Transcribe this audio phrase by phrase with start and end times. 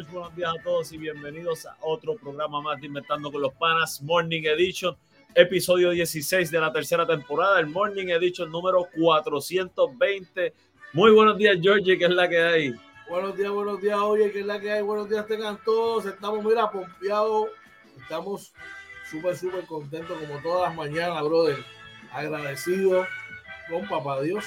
[0.08, 4.00] Buenos días, a todos y bienvenidos a otro programa más de Inventando con los Panas,
[4.02, 4.96] Morning Edition,
[5.34, 10.54] episodio 16 de la tercera temporada, el Morning Edition número 420.
[10.94, 12.74] Muy buenos días, George, ¿qué es la que hay?
[13.08, 14.82] Buenos días, buenos días, oye, ¿qué es la que hay?
[14.82, 16.06] Buenos días tengan todos.
[16.06, 17.48] Estamos, mira, pompeados.
[18.00, 18.52] Estamos
[19.10, 21.58] súper, súper contentos como todas las mañanas, brother.
[22.12, 23.06] Agradecidos
[23.68, 24.44] con Papá Dios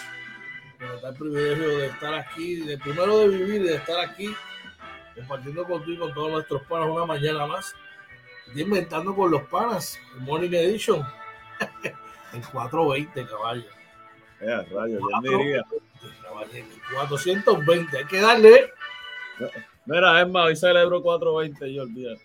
[0.80, 4.34] nos da el privilegio de estar aquí, de primero de vivir de estar aquí
[5.16, 7.74] compartiendo contigo con todos nuestros panas una mañana más.
[8.54, 11.02] De inventando con los panas, Morning Edition.
[12.34, 13.64] el 420, caballo.
[14.42, 15.64] Eh, rayo, ya diría.
[16.92, 18.74] 420, hay que darle.
[19.86, 22.22] Mira, es más, hoy celebro 420, yo olvídate.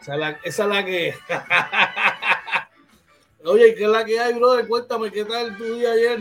[0.00, 1.14] Esa es la, esa es la que.
[3.44, 4.66] Oye, ¿qué es la que hay, brother?
[4.66, 6.20] Cuéntame, ¿qué tal tu día ayer?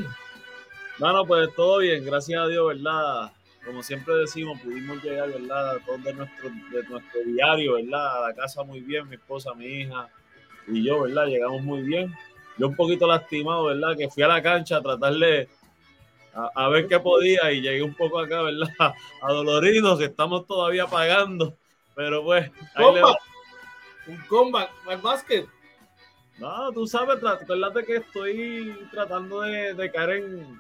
[1.00, 3.32] No, no, pues todo bien, gracias a Dios, ¿verdad?
[3.66, 5.76] Como siempre decimos, pudimos llegar, ¿verdad?
[5.76, 8.18] A todos de nuestro, de nuestro diario, ¿verdad?
[8.18, 10.10] A la casa muy bien, mi esposa, mi hija
[10.68, 11.28] y yo, ¿verdad?
[11.28, 12.14] Llegamos muy bien.
[12.58, 13.96] Yo un poquito lastimado, ¿verdad?
[13.98, 15.48] Que fui a la cancha a tratarle
[16.34, 18.68] a, a ver qué podía y llegué un poco acá, ¿verdad?
[19.22, 21.56] Adolorido, que estamos todavía pagando,
[21.96, 22.52] pero pues...
[22.76, 23.16] Ahí le va.
[24.08, 25.48] Un comeback al básquet.
[26.38, 30.60] No, tú sabes, acuérdate que estoy tratando de, de caer en,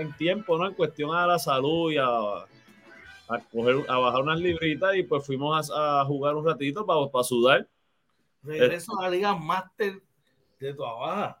[0.00, 0.66] en tiempo, ¿no?
[0.66, 5.24] En cuestión a la salud y a, a, coger, a bajar unas libritas y pues
[5.24, 7.68] fuimos a, a jugar un ratito para, para sudar.
[8.42, 10.00] Regreso a la Liga Master
[10.58, 11.40] de tu Baja.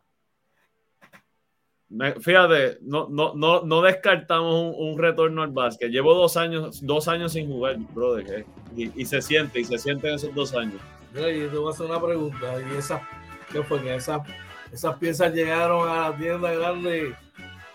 [2.20, 5.90] Fíjate, no, no, no, no descartamos un, retorno al básquet.
[5.90, 8.30] Llevo dos años, dos años sin jugar, brother.
[8.30, 8.46] Eh,
[8.76, 10.80] y, y, se siente, y se siente en esos dos años.
[11.12, 12.54] Mira, y te voy a hacer una pregunta.
[12.60, 13.02] ¿Y esa,
[13.50, 13.82] qué fue?
[13.82, 14.20] Que esas,
[14.72, 17.16] esas piezas llegaron a la tienda grande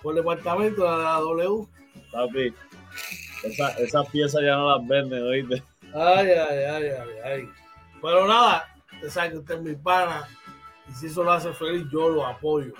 [0.05, 1.67] por departamento, la de la W.
[2.11, 2.53] Papi,
[3.43, 5.63] esas esa piezas ya no las venden, oíste.
[5.95, 7.49] Ay, ay, ay, ay, ay.
[8.03, 10.27] Pero nada, usted sabe que usted es mi pana.
[10.87, 12.73] Y si eso lo hace feliz, yo lo apoyo.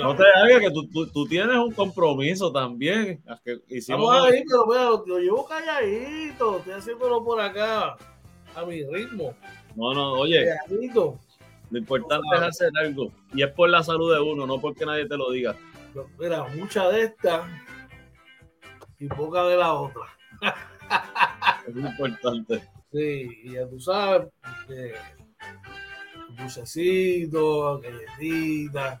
[0.00, 3.20] No te hagas que tú, tú, tú, tienes un compromiso también.
[3.44, 6.58] Que hicimos Vamos ahí, pero lo, lo, llevo calladito.
[6.58, 7.96] Estoy haciéndolo por acá
[8.54, 9.34] a mi ritmo.
[9.74, 10.44] No, no, oye.
[10.44, 11.18] Calladito.
[11.70, 13.12] Lo importante es hacer algo.
[13.34, 15.56] Y es por la salud de uno, no porque nadie te lo diga.
[16.18, 17.46] mira, mucha de esta
[18.98, 20.02] y poca de la otra.
[21.66, 22.62] es importante.
[22.92, 24.28] Sí, y ya tú sabes,
[24.68, 24.94] eh,
[26.38, 29.00] dulcecitos, galletitas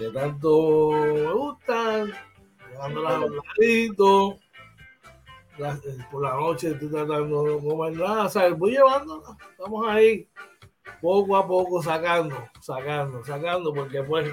[0.00, 2.10] que tanto me gustan,
[2.70, 4.34] llevándolas a los laditos.
[6.10, 8.56] Por la noche estoy tratando de no comer nada, ¿sabes?
[8.56, 10.26] Voy llevando, estamos ahí
[11.00, 14.30] poco a poco sacando, sacando, sacando, porque pues,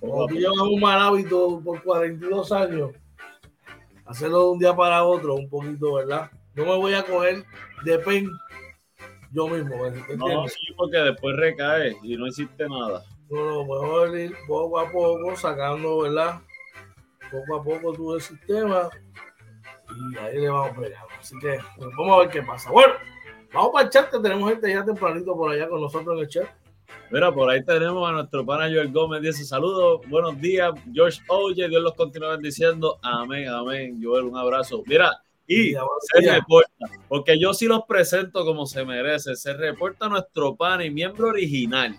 [0.00, 2.90] como tú llevas un mal hábito por 42 años,
[4.06, 6.30] hacerlo de un día para otro, un poquito, ¿verdad?
[6.54, 7.44] No me voy a coger
[7.84, 8.30] de pen
[9.30, 9.76] yo mismo.
[10.16, 13.02] No, sí, porque después recae y no hiciste nada.
[13.30, 16.40] No, mejor ir poco a poco sacando, ¿verdad?
[17.30, 18.88] Poco a poco todo el sistema
[19.94, 21.08] y ahí le vamos pegando.
[21.18, 22.70] Así que pues, vamos a ver qué pasa.
[22.70, 22.94] Bueno,
[23.52, 26.28] vamos para el chat que tenemos gente ya tempranito por allá con nosotros en el
[26.28, 26.48] chat.
[27.10, 29.22] Mira, por ahí tenemos a nuestro pana Joel Gómez.
[29.22, 32.98] Dice saludos, buenos días, George Oye, Dios los continúe bendiciendo.
[33.02, 34.00] Amén, amén.
[34.02, 34.82] Joel, un abrazo.
[34.86, 35.10] Mira,
[35.46, 39.34] y se reporta, porque yo sí los presento como se merece.
[39.34, 41.98] Se reporta nuestro pana y miembro original,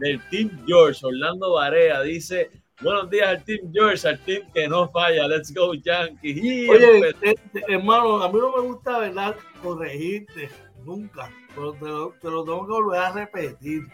[0.00, 2.50] del Team George, Orlando Barea, dice,
[2.80, 6.68] buenos días al Team George, al team que no falla, let's go Yankees.
[6.68, 7.36] Oye, eh,
[7.68, 9.36] hermano, a mí no me gusta, ¿verdad?
[9.62, 10.50] Corregirte,
[10.88, 13.86] nunca, pero te lo, te lo tengo que volver a repetir.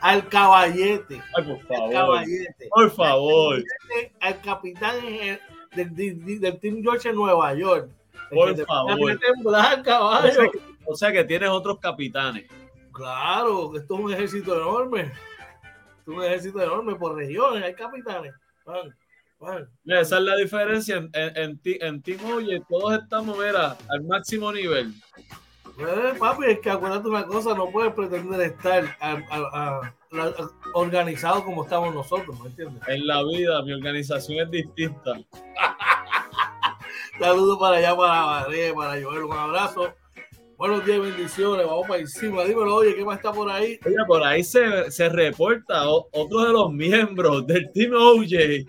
[0.00, 1.20] Al caballete.
[1.36, 1.92] Ay, por favor.
[1.92, 2.68] caballete.
[2.70, 3.64] Por favor.
[4.20, 4.96] Al, capitán
[5.74, 7.90] del, del, Team George en Nueva York.
[8.30, 9.18] Por favor.
[10.86, 12.46] O sea, que, tienes otros capitanes.
[12.92, 15.12] Claro, esto es un ejército enorme
[16.10, 18.34] un ejército enorme por regiones, hay capitanes.
[19.84, 24.92] Esa es la diferencia en, en, en, Team Oye, todos estamos, mira, al máximo nivel.
[25.80, 28.84] Eh, papi, es que acuérdate una cosa, no puedes pretender estar
[30.74, 32.82] organizado como estamos nosotros, ¿me entiendes?
[32.86, 35.18] En la vida, mi organización es distinta.
[37.18, 39.94] Saludos para allá, para para Joel, un abrazo.
[40.58, 41.66] Buenos días, bendiciones.
[41.66, 42.44] Vamos para encima.
[42.44, 43.80] Dímelo, oye, ¿qué más está por ahí?
[43.86, 48.66] Oye, por ahí se, se reporta otro de los miembros del Team OJ.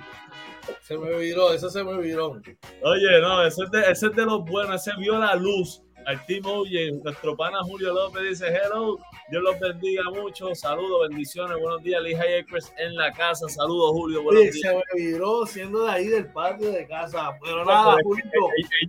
[0.81, 2.41] Se me viró, ese se me viró.
[2.83, 6.25] Oye, no, ese es, de, ese es de los buenos, ese vio la luz al
[6.25, 8.97] Team Oye, nuestro pana Julio López dice, hello,
[9.29, 14.23] Dios los bendiga mucho, saludos, bendiciones, buenos días, Lija Acres en la casa, saludos Julio,
[14.23, 14.59] buenos días.
[14.59, 18.25] Se me viró siendo de ahí del patio de casa, pero nada, Julio.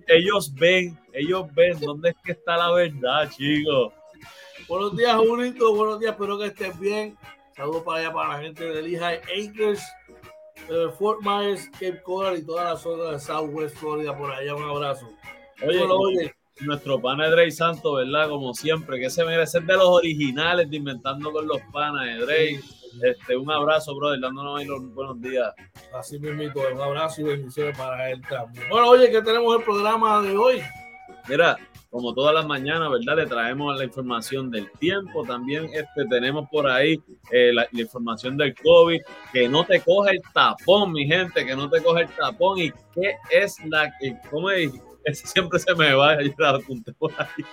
[0.09, 3.93] Ellos ven, ellos ven dónde es que está la verdad, chicos.
[4.69, 7.17] Buenos días, Julito, buenos días, espero que estés bien.
[7.57, 9.83] Saludos para allá, para la gente de Lehigh Acres,
[10.71, 14.63] eh, Fort Myers, Cape Coral y toda la zona de Southwest Florida, por allá, un
[14.63, 15.09] abrazo.
[15.63, 18.29] Oye, oye nuestro pana Drey Santo, ¿verdad?
[18.29, 22.61] Como siempre, que se merece de los originales de Inventando con los Panas, de Drey.
[23.03, 25.53] Este, un abrazo, brother, dándonos ahí los buenos días.
[25.99, 26.43] Así mismo,
[26.75, 28.69] un abrazo y bendiciones para él también.
[28.69, 30.63] Bueno, oye, ¿qué tenemos el programa de hoy?
[31.29, 31.57] Mira,
[31.93, 33.17] como todas las mañanas, ¿verdad?
[33.17, 35.25] Le traemos la información del tiempo.
[35.25, 36.99] También este, tenemos por ahí
[37.31, 39.01] eh, la, información del COVID.
[39.31, 42.59] Que no te coge el tapón, mi gente, que no te coge el tapón.
[42.59, 43.93] ¿Y qué es la...
[44.31, 44.73] ¿Cómo es?
[45.05, 47.45] Ese siempre se me va, yo la apunté por ahí.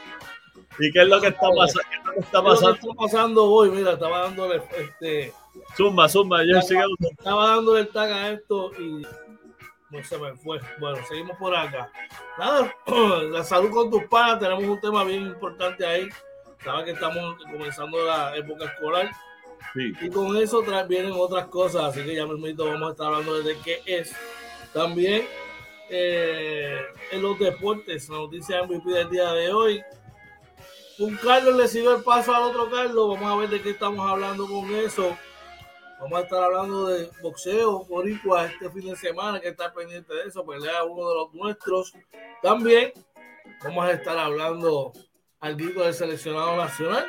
[0.79, 2.11] ¿Y qué es lo que está pasando?
[2.13, 2.73] ¿Qué está pasando?
[2.75, 3.69] está pasando hoy?
[3.71, 5.33] Mira, estaba dándole este.
[5.75, 9.05] Zumba, zumba, yo estaba, estaba dándole el tag a esto y
[9.89, 10.59] no se me fue.
[10.79, 11.91] Bueno, seguimos por acá.
[12.37, 12.73] Nada,
[13.31, 16.07] la salud con tus padres, tenemos un tema bien importante ahí.
[16.63, 19.11] Sabes que estamos comenzando la época escolar.
[19.73, 19.93] Sí.
[20.01, 23.57] Y con eso vienen otras cosas, así que ya mismo vamos a estar hablando de
[23.59, 24.15] qué es.
[24.73, 25.25] También
[25.89, 26.81] eh,
[27.11, 29.83] en los deportes, la noticia MVP del día de hoy.
[30.99, 33.09] Un Carlos le siguió el paso al otro Carlos.
[33.15, 35.17] Vamos a ver de qué estamos hablando con eso.
[35.99, 40.23] Vamos a estar hablando de boxeo boricua este fin de semana, que está pendiente de
[40.23, 41.93] eso, pelea uno de los nuestros.
[42.41, 42.93] También
[43.63, 44.93] vamos a estar hablando
[45.39, 47.05] al grito del seleccionado nacional.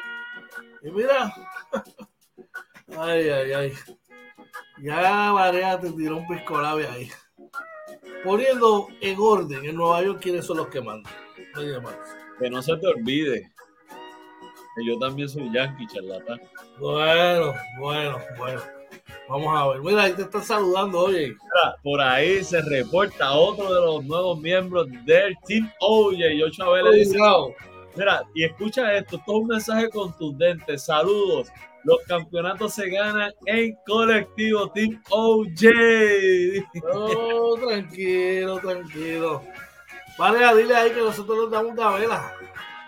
[0.82, 1.32] Y mira,
[2.98, 3.74] ay, ay, ay.
[4.78, 7.10] Ya Varea te tiró un piscolave ahí.
[8.24, 11.12] Poniendo en orden en Nueva York quiénes son los que mandan.
[12.38, 13.50] Que no se te olvide
[14.76, 16.40] que yo también soy yankee, charlatán.
[16.78, 18.60] Bueno, bueno, bueno.
[19.28, 19.80] Vamos a ver.
[19.80, 21.36] Mira, ahí te están saludando, oye.
[21.82, 26.34] Por ahí se reporta otro de los nuevos miembros del Team Oye.
[26.34, 27.18] Y ocho le dice:
[27.96, 30.76] Mira, y escucha esto, todo un mensaje contundente.
[30.78, 31.48] Saludos.
[31.84, 35.66] Los campeonatos se ganan en colectivo Team OJ.
[36.92, 39.42] Oh, tranquilo, tranquilo.
[40.18, 42.34] Vale, dile ahí que nosotros nos damos una vela.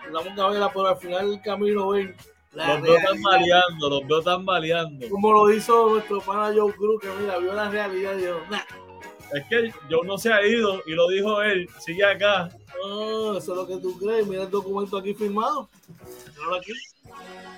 [0.05, 2.15] Nos damos una vela, pero al final del camino ven.
[2.51, 5.09] los veo tan maleando, los veo tan maleando.
[5.09, 8.61] Como lo hizo nuestro pana Joe Cruz, que mira, vio la realidad y dijo, nah.
[9.33, 12.49] Es que yo no se ha ido y lo dijo él, sigue acá.
[12.83, 14.27] Oh, eso es lo que tú crees.
[14.27, 15.67] Mira el documento aquí firmado.
[16.35, 16.73] Míralo aquí.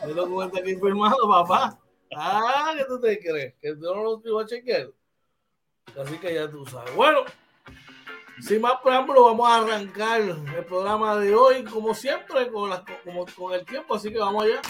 [0.04, 1.80] El documento aquí firmado, papá.
[2.16, 3.56] Ah, ¿qué tú te crees?
[3.62, 4.90] Que tú no lo ibas a chequear.
[6.00, 6.94] Así que ya tú sabes.
[6.96, 7.22] Bueno,
[8.42, 12.72] sin más preámbulo, vamos a arrancar el programa de hoy, como siempre, con,
[13.04, 13.96] como, con el tiempo.
[13.96, 14.62] Así que vamos allá.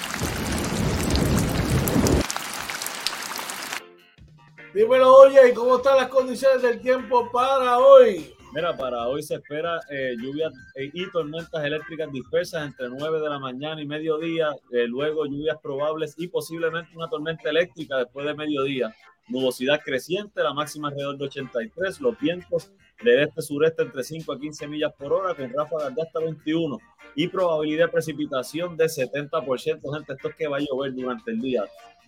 [4.74, 8.35] Dímelo, oye, ¿cómo están las condiciones del tiempo para hoy?
[8.56, 13.30] Mira, para hoy se espera eh, lluvias eh, y tormentas eléctricas dispersas entre 9 de
[13.30, 18.34] la mañana y mediodía, eh, luego lluvias probables y posiblemente una tormenta eléctrica después de
[18.34, 18.96] mediodía.
[19.28, 22.72] Nubosidad creciente, la máxima alrededor de 83, los vientos
[23.04, 26.78] del este-sureste entre 5 a 15 millas por hora con ráfagas de hasta 21
[27.16, 29.94] y probabilidad de precipitación de 70%.
[29.94, 31.66] Gente, esto es que va a llover durante el día.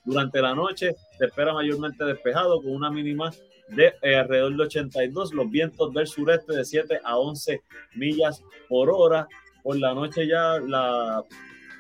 [0.08, 3.30] Durante la noche se espera mayormente despejado con una mínima
[3.68, 7.62] de eh, alrededor de 82, los vientos del sureste de 7 a 11
[7.96, 9.28] millas por hora.
[9.62, 11.26] Por la noche ya la,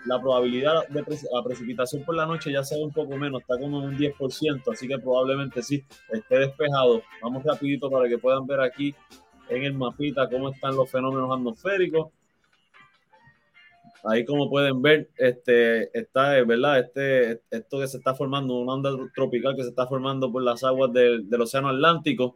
[0.06, 3.58] la probabilidad de la precipitación por la noche ya se ve un poco menos, está
[3.58, 7.02] como en un 10%, así que probablemente sí esté despejado.
[7.22, 8.94] Vamos rapidito para que puedan ver aquí
[9.48, 12.10] en el mapita cómo están los fenómenos atmosféricos.
[14.04, 16.80] Ahí como pueden ver, este, está, ¿verdad?
[16.80, 20.64] Este, esto que se está formando, una onda tropical que se está formando por las
[20.64, 22.36] aguas del, del Océano Atlántico,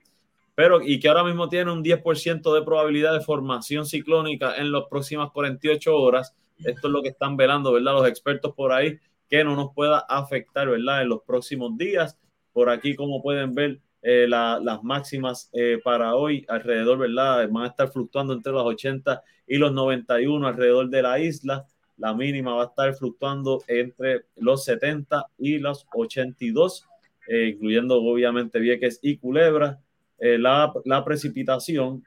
[0.55, 4.83] pero y que ahora mismo tiene un 10% de probabilidad de formación ciclónica en las
[4.89, 6.35] próximas 48 horas.
[6.59, 7.93] Esto es lo que están velando, ¿verdad?
[7.93, 8.99] Los expertos por ahí,
[9.29, 11.01] que no nos pueda afectar, ¿verdad?
[11.01, 12.17] En los próximos días.
[12.53, 17.47] Por aquí, como pueden ver, eh, las máximas eh, para hoy alrededor, ¿verdad?
[17.49, 21.67] Van a estar fluctuando entre los 80 y los 91 alrededor de la isla.
[21.97, 26.87] La mínima va a estar fluctuando entre los 70 y los 82,
[27.27, 29.79] eh, incluyendo obviamente Vieques y Culebra.
[30.23, 32.03] La, la, precipitación,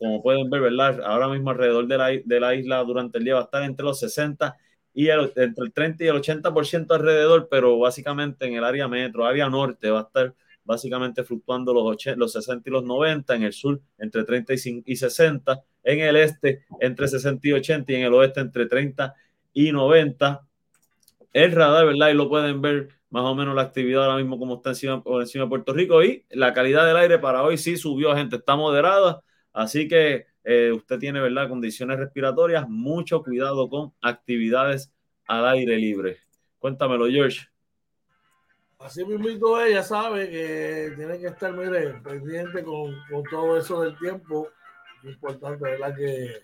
[0.00, 1.02] como pueden ver, ¿verdad?
[1.04, 3.84] Ahora mismo alrededor de la, de la, isla durante el día va a estar entre
[3.84, 4.56] los 60
[4.94, 9.50] y entre el 30 y el 80% alrededor, pero básicamente en el área metro, área
[9.50, 13.52] norte, va a estar básicamente fluctuando los, 80, los 60 y los 90, en el
[13.52, 14.54] sur entre 30
[14.86, 19.14] y 60, en el este entre 60 y 80 y en el oeste entre 30
[19.52, 20.46] y 90.
[21.32, 22.10] El radar, ¿verdad?
[22.10, 25.20] Y lo pueden ver más o menos la actividad ahora mismo como está encima, por
[25.22, 28.56] encima de Puerto Rico y la calidad del aire para hoy sí subió, gente, está
[28.56, 29.20] moderada,
[29.52, 31.48] así que eh, usted tiene, ¿verdad?
[31.48, 34.92] Condiciones respiratorias, mucho cuidado con actividades
[35.26, 36.18] al aire libre.
[36.58, 37.53] Cuéntamelo, George.
[38.84, 42.94] Así mismo ella sabe que tiene que estar, mire, pendiente con,
[43.30, 44.50] todo eso del tiempo.
[45.02, 45.96] Es importante, ¿verdad?
[45.96, 46.42] Que,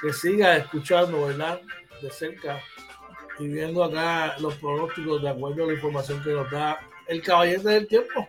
[0.00, 1.60] que siga escuchando, ¿verdad?
[2.00, 2.58] De cerca
[3.38, 7.68] y viendo acá los pronósticos de acuerdo a la información que nos da el caballete
[7.68, 8.26] del tiempo.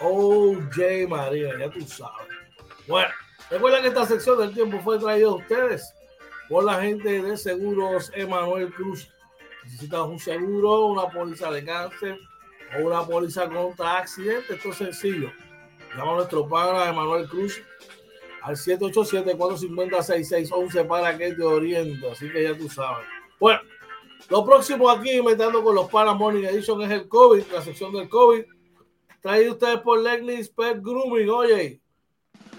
[0.00, 1.08] Oh, J.
[1.08, 2.28] María, ya tú sabes.
[2.86, 3.10] Bueno,
[3.50, 5.92] recuerda que esta sección del tiempo fue traída a ustedes
[6.48, 9.10] por la gente de Seguros Emanuel Cruz.
[9.64, 12.29] Necesitas un seguro, una póliza de cáncer
[12.76, 15.32] o una póliza contra accidente, esto es sencillo.
[15.96, 17.60] Llama a nuestro padre Emanuel Cruz
[18.42, 22.10] al 787-450-6611 para que te oriente.
[22.10, 23.04] Así que ya tú sabes.
[23.38, 23.60] Bueno,
[24.28, 28.08] lo próximo aquí, inventando con los Para Morning Edition, es el COVID, la sección del
[28.08, 28.44] COVID.
[29.20, 31.28] Traído ustedes por Legnis Pet Grooming.
[31.28, 31.80] Oye,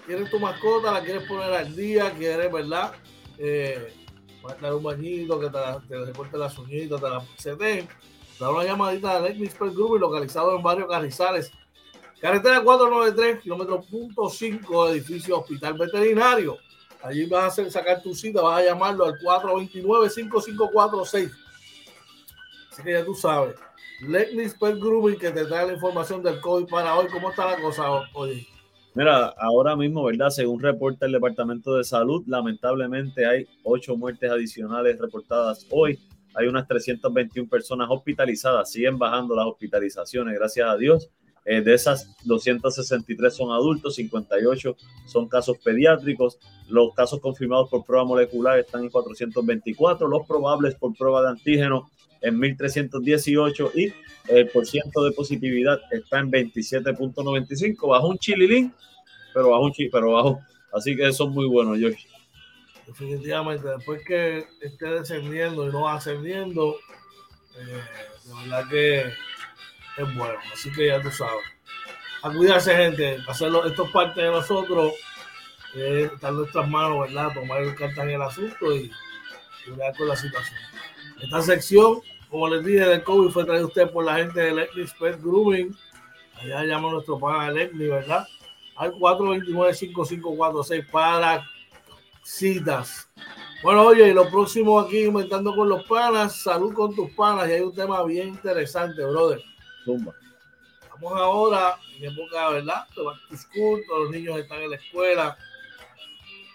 [0.05, 2.93] quieres tu mascota, la quieres poner al día, quieres, ¿verdad?
[3.37, 3.93] Eh,
[4.59, 7.55] dar un bañito, que te, te recorte las uñitas, te la se
[8.41, 11.51] Da una llamadita de Lake Group localizado en barrio Carrizales.
[12.19, 16.57] Carretera 493, kilómetro punto 5, edificio Hospital Veterinario.
[17.03, 21.31] Allí vas a sacar tu cita, vas a llamarlo al 429-5546.
[22.71, 23.53] Así que ya tú sabes.
[24.07, 27.05] Lexnis Pet Grooming que te trae la información del COVID para hoy.
[27.13, 28.47] ¿Cómo está la cosa hoy?
[28.95, 30.31] Mira, ahora mismo, ¿verdad?
[30.31, 35.99] Según reporta el Departamento de Salud, lamentablemente hay ocho muertes adicionales reportadas hoy
[36.33, 41.09] hay unas 321 personas hospitalizadas, siguen bajando las hospitalizaciones, gracias a Dios.
[41.43, 44.75] Eh, de esas 263 son adultos, 58
[45.07, 46.37] son casos pediátricos.
[46.69, 51.89] Los casos confirmados por prueba molecular están en 424, los probables por prueba de antígeno
[52.21, 53.91] en 1318 y
[54.27, 58.71] el porciento de positividad está en 27.95, bajo un chililín,
[59.33, 60.39] pero bajo un pero bajo.
[60.71, 62.07] Así que eso es muy bueno, George.
[62.91, 66.75] Definitivamente, después que esté descendiendo y no ascendiendo,
[67.57, 67.83] eh,
[68.25, 70.39] de verdad que es bueno.
[70.51, 71.45] Así que ya tú sabes.
[72.23, 73.17] A cuidarse, gente.
[73.27, 74.93] Hacerlo, esto es parte de nosotros.
[75.75, 77.33] Eh, está en nuestras manos, ¿verdad?
[77.33, 78.91] Tomar el cartón en el asunto y,
[79.67, 80.59] y con la situación.
[81.21, 84.97] Esta sección como les dije, del COVID fue traído usted por la gente de Electric
[84.97, 85.75] Pet Grooming.
[86.39, 88.25] Allá llama nuestro pana Electric, ¿verdad?
[88.77, 91.45] Al 429-5546 para
[92.23, 93.09] citas.
[93.63, 97.47] Bueno, oye, y lo próximo aquí, inventando con los panas, salud con tus panas.
[97.47, 99.43] Y hay un tema bien interesante, brother.
[99.85, 100.13] Zumba.
[100.81, 102.87] Estamos ahora en época, ¿verdad?
[102.95, 105.37] De back to school, todos los niños están en la escuela.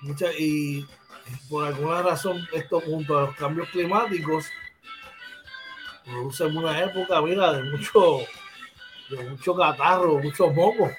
[0.03, 0.85] Mucha, y
[1.49, 4.47] por alguna razón, esto junto a los cambios climáticos,
[6.05, 8.19] produce en una época, mira, de mucho,
[9.11, 10.91] de mucho catarro, muchos mocos.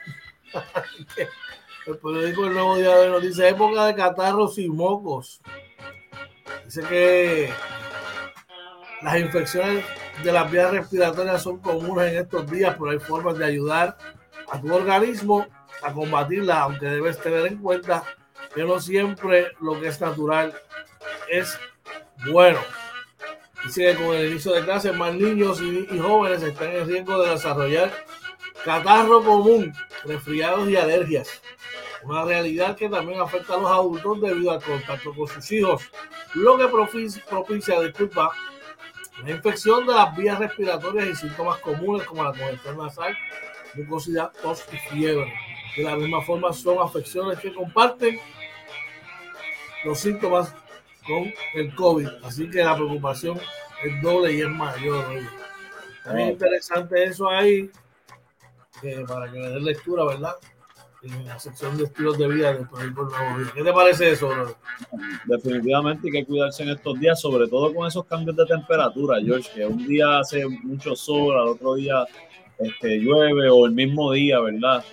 [1.87, 5.39] El periódico El Nuevo Día de nos dice época de catarros y mocos.
[6.65, 7.49] Dice que
[9.01, 9.85] las infecciones
[10.21, 13.97] de las vías respiratorias son comunes en estos días, pero hay formas de ayudar
[14.51, 15.47] a tu organismo
[15.81, 18.03] a combatirlas, aunque debes tener en cuenta
[18.53, 20.53] que no siempre lo que es natural
[21.29, 21.57] es
[22.29, 22.59] bueno.
[23.63, 27.31] Dice que con el inicio de clases, más niños y, jóvenes están en riesgo de
[27.31, 27.93] desarrollar
[28.65, 29.71] catarro común,
[30.03, 31.41] resfriados y alergias.
[32.07, 35.91] Una realidad que también afecta a los adultos debido al contacto con sus hijos,
[36.35, 38.31] lo que propicia, disculpa,
[39.23, 43.17] la infección de las vías respiratorias y síntomas comunes como la congestión nasal,
[43.73, 45.33] mucosidad, tos y fiebre.
[45.75, 48.17] De la misma forma son afecciones que comparten
[49.83, 50.55] los síntomas
[51.05, 52.07] con el COVID.
[52.23, 53.37] Así que la preocupación
[53.83, 55.05] es doble y es mayor.
[56.05, 57.69] Es muy interesante eso ahí,
[59.09, 60.35] para que le den lectura, ¿verdad?
[61.13, 61.37] En la
[61.77, 63.09] de estilos de vida Nuevo
[63.55, 64.29] ¿Qué te parece eso,
[65.25, 69.49] Definitivamente hay que cuidarse en estos días, sobre todo con esos cambios de temperatura, George,
[69.53, 72.05] que un día hace mucho sol, al otro día
[72.59, 74.83] este, llueve o el mismo día, ¿verdad?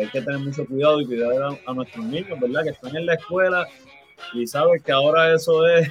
[0.00, 2.62] Hay que tener mucho cuidado y cuidar a, a nuestros niños, ¿verdad?
[2.62, 3.66] Que están en la escuela
[4.32, 5.90] y sabes que ahora eso es,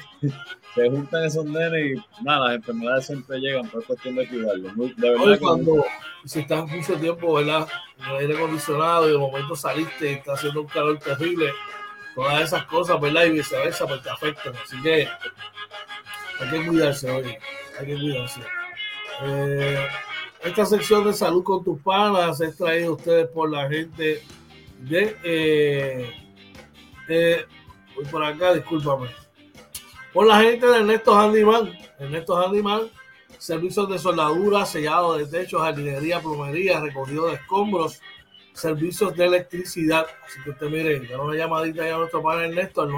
[0.73, 4.75] se juntan esos nenes y nada, las enfermedades siempre llegan, por cuestión de cuidarlos.
[4.75, 5.85] De verdad cuando,
[6.25, 7.67] si estás mucho tiempo, ¿verdad?
[7.99, 11.51] En el aire acondicionado y de momento saliste y está haciendo un calor terrible,
[12.15, 13.25] todas esas cosas, ¿verdad?
[13.25, 14.53] Y viceversa, pues te afectan.
[14.55, 15.07] Así que
[16.39, 17.39] hay que cuidarse, oye,
[17.79, 18.41] hay que cuidarse.
[19.23, 19.87] Eh,
[20.43, 24.23] esta sección de salud con tus panas es traída a ustedes por la gente
[24.79, 26.13] de eh,
[27.07, 27.45] eh,
[27.95, 29.22] Voy por acá, discúlpame.
[30.13, 31.73] Por la gente de Ernesto Handyman.
[31.97, 32.81] Ernesto Handyman,
[33.39, 37.99] servicios de soldadura, sellado de techos, jardinería, plomería, recogido de escombros,
[38.53, 40.05] servicios de electricidad.
[40.23, 42.89] Así que usted mire, da una llamadita ya a nuestro padre Ernesto al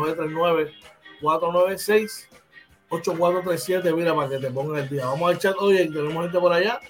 [1.22, 3.96] 939-496-8437.
[3.96, 5.06] Mira, para que te ponga el día.
[5.06, 6.82] Vamos a echar, oye, tenemos gente por allá.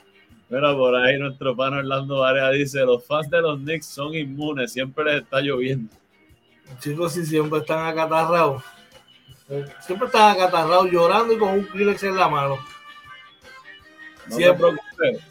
[0.49, 4.73] Mira, por ahí nuestro pan Orlando Varea dice: Los fans de los Knicks son inmunes,
[4.73, 5.95] siempre les está lloviendo.
[6.79, 8.63] Chicos, si siempre están acatarrados.
[9.81, 12.57] Siempre están acatarrados llorando y con un Kleenex en la mano.
[14.27, 14.67] No siempre.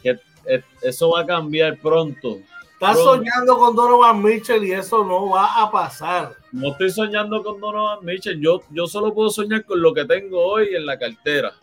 [0.01, 0.19] que
[0.81, 2.39] eso va a cambiar pronto.
[2.73, 6.35] Estás soñando con Donovan Mitchell y eso no va a pasar.
[6.51, 8.39] No estoy soñando con Donovan Mitchell.
[8.39, 11.53] Yo, yo solo puedo soñar con lo que tengo hoy en la cartera.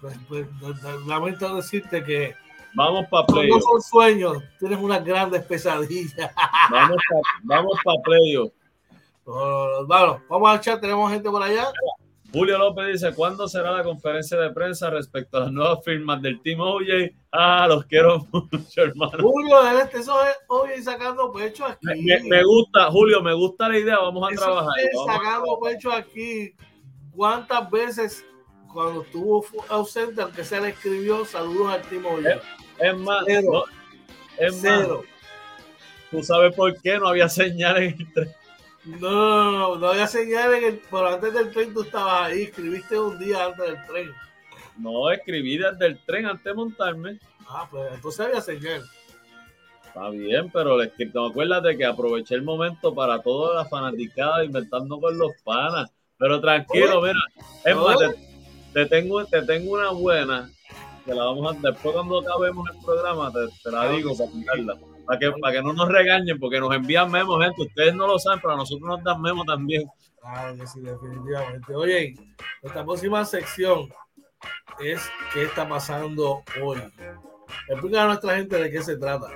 [0.00, 2.34] Pues, pues, lamento decirte que
[2.74, 3.62] Vamos para playoff.
[3.62, 6.32] No son sueños, tienes unas grandes pesadillas.
[6.70, 8.52] Vamos para vamos pa playoff.
[10.28, 11.70] Vamos al chat, tenemos gente por allá.
[12.32, 16.40] Julio López dice, ¿cuándo será la conferencia de prensa respecto a las nuevas firmas del
[16.40, 17.12] Team OJ?
[17.30, 19.18] Ah, los quiero mucho, hermano.
[19.20, 21.86] Julio, este, eso es OJ sacando pecho aquí.
[22.28, 24.72] Me, gusta, Julio, me gusta la idea, vamos a trabajar.
[25.06, 26.54] sacando pecho aquí.
[27.14, 28.24] ¿Cuántas veces
[28.72, 32.26] cuando estuvo ausente, aunque se le escribió, saludos al Team OJ?
[32.78, 33.24] Es, más,
[34.38, 35.04] es Cero.
[36.10, 38.34] ¿Tú sabes por qué no había señales entre
[38.84, 42.42] no, no, no, no había señal en el, pero antes del tren tú estabas ahí,
[42.42, 44.12] escribiste un día antes del tren.
[44.78, 47.18] No, escribí desde el tren antes de montarme.
[47.48, 48.82] Ah, pues entonces había señal.
[49.86, 50.78] Está bien, pero
[51.26, 55.92] acuérdate que aproveché el momento para toda la fanaticada inventando con los panas.
[56.16, 57.18] Pero tranquilo, mira,
[57.64, 57.98] es más,
[58.72, 60.50] te tengo, te tengo una buena,
[61.04, 64.78] que la vamos a, después cuando acabemos el programa, te, la digo para pintarla.
[65.06, 67.62] Para que, para que no nos regañen, porque nos envían memos, gente.
[67.62, 69.84] Ustedes no lo saben, pero a nosotros nos dan memos también.
[70.20, 71.74] Claro que sí, definitivamente.
[71.74, 72.14] Oye,
[72.62, 73.88] nuestra próxima sección
[74.80, 76.78] es ¿Qué está pasando hoy?
[77.68, 79.28] Explica a nuestra gente de qué se trata.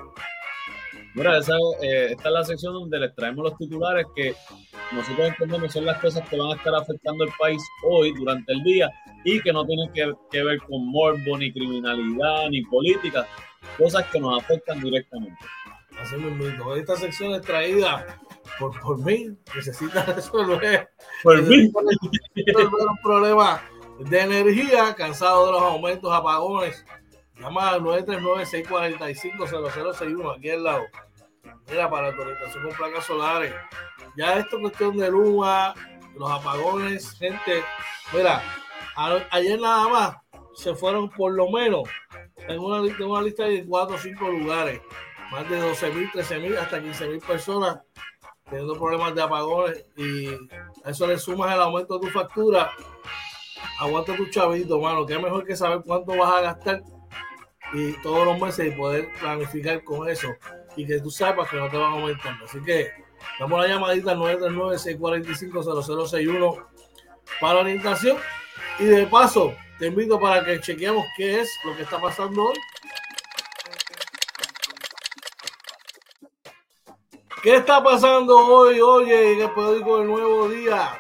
[1.14, 4.35] Mira, esa, eh, esta es la sección donde les traemos los titulares que
[4.92, 8.62] nosotros entendemos son las cosas que van a estar afectando el país hoy, durante el
[8.62, 8.90] día,
[9.24, 13.26] y que no tienen que, que ver con morbo, ni criminalidad, ni política,
[13.79, 15.38] cosas que nos afectan directamente.
[16.01, 16.75] Así mismo.
[16.75, 18.19] Esta sección es traída
[18.59, 19.37] por, por mí.
[19.55, 20.88] Necesita resolver,
[21.23, 21.71] por mí.
[22.35, 23.62] resolver un problema
[23.99, 26.85] de energía, cansado de los aumentos, apagones.
[27.38, 30.83] Llama al 939-645-0061, aquí al lado.
[31.69, 33.55] Mira, para la autorización con placas solares.
[34.16, 35.75] Ya esto es cuestión de luma,
[36.16, 37.62] los apagones, gente.
[38.12, 38.42] Mira,
[39.31, 40.16] ayer nada más
[40.55, 41.88] se fueron por lo menos
[42.49, 44.81] en una, lista de 4 o 5 lugares.
[45.31, 47.81] Más de 12 mil, 13 mil, hasta 15 mil personas
[48.49, 50.29] teniendo problemas de apagones y
[50.85, 52.71] a eso le sumas el aumento de tu factura,
[53.81, 56.81] aguanta tu chavito, mano, que mejor que saber cuánto vas a gastar
[57.73, 60.29] y todos los meses y poder planificar con eso
[60.77, 62.45] y que tú sepas que no te van aumentando.
[62.45, 62.89] Así que
[63.41, 66.65] damos la llamadita al 939-645-0061
[67.41, 68.17] para orientación
[68.79, 72.57] y de paso te invito para que chequeemos qué es lo que está pasando hoy
[77.47, 80.99] ¿Qué está pasando hoy, oye, en el periódico El Nuevo Día?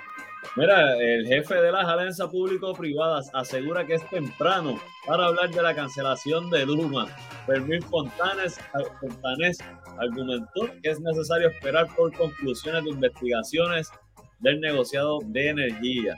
[0.54, 5.74] Mira, el jefe de las alianzas público-privadas asegura que es temprano para hablar de la
[5.74, 7.08] cancelación de Luma.
[7.46, 8.60] Fermín Fontanes,
[9.00, 9.58] Fontanes
[9.98, 13.90] argumentó que es necesario esperar por conclusiones de investigaciones
[14.38, 16.16] del negociado de energía.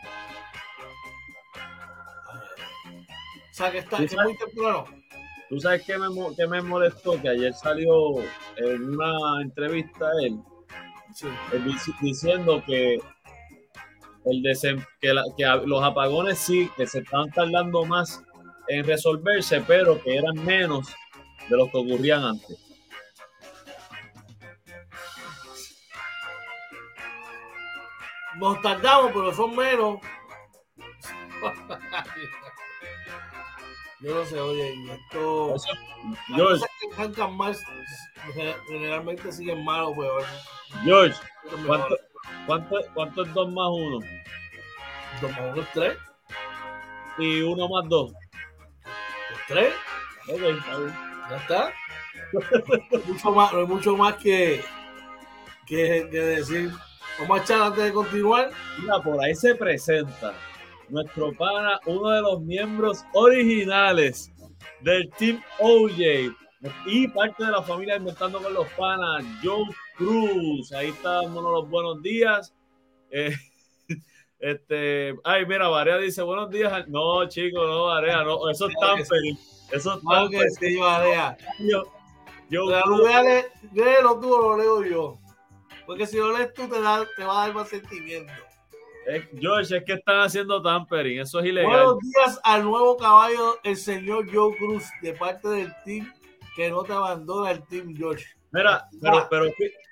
[3.58, 4.84] Sea, que está muy temprano.
[5.48, 7.20] ¿Tú sabes qué me, qué me molestó?
[7.20, 8.20] Que ayer salió
[8.56, 10.38] en una entrevista él,
[12.00, 12.98] diciendo que,
[14.26, 14.42] el
[15.00, 18.22] que, que, los apagones sí, que se estaban tardando más
[18.68, 20.88] en resolverse, pero que eran menos
[21.48, 22.58] de los que ocurrían antes.
[28.36, 29.98] Nos tardamos, pero son menos.
[34.00, 35.56] Yo no sé, oye, y esto.
[36.28, 36.64] George.
[37.14, 37.60] que más,
[38.68, 40.24] generalmente siguen malos, weón.
[40.84, 41.18] George,
[41.66, 41.96] ¿cuánto,
[42.46, 43.98] cuánto, ¿cuánto es 2 más 1?
[45.20, 45.98] 2 más 1 es 3.
[47.18, 48.12] ¿Y 1 más 2?
[48.12, 49.74] ¿Es 3?
[50.28, 50.94] Ok, está bien.
[51.30, 51.72] Ya está.
[53.04, 54.64] mucho más, no hay mucho más que,
[55.66, 56.70] que, que decir.
[57.18, 58.50] Vamos a echar antes de continuar.
[58.78, 60.34] Mira, por ahí se presenta
[60.88, 64.32] nuestro pana, uno de los miembros originales
[64.80, 66.32] del Team OJ
[66.86, 69.64] y parte de la familia Inventando con los Panas, Joe
[69.96, 70.72] Cruz.
[70.72, 72.52] Ahí está dándonos los buenos días.
[73.10, 73.32] Eh,
[74.38, 76.88] este, ay, mira, Varea dice buenos días.
[76.88, 79.38] No, chicos, no, Varea, no, eso es tampering.
[79.70, 80.54] Eso es tampering.
[80.58, 81.36] que sí, Varea.
[81.60, 81.84] Yo,
[82.50, 82.66] yo,
[83.72, 85.18] léelo tú lo leo yo.
[85.86, 88.32] Porque si lo lees tú, te, da, te va a dar más sentimiento.
[89.38, 91.70] George, es que están haciendo tampering, eso es ilegal.
[91.70, 96.12] Buenos días al nuevo caballo, el señor Joe Cruz, de parte del team
[96.54, 98.26] que no te abandona el team George.
[98.50, 99.44] Mira, pero, pero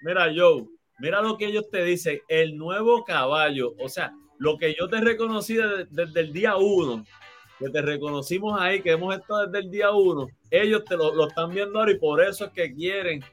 [0.02, 0.66] mira, Joe,
[0.98, 5.00] mira lo que ellos te dicen, el nuevo caballo, o sea, lo que yo te
[5.00, 5.56] reconocí
[5.90, 7.04] desde, el día uno,
[7.58, 11.28] que te reconocimos ahí, que hemos estado desde el día uno, ellos te lo, lo
[11.28, 13.24] están viendo ahora y por eso es que quieren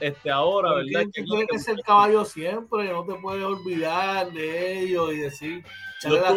[0.00, 1.06] este ahora, ¿verdad?
[1.12, 5.64] Que tiene que ser caballo siempre, no te puedes olvidar de ellos y decir,
[6.04, 6.32] una,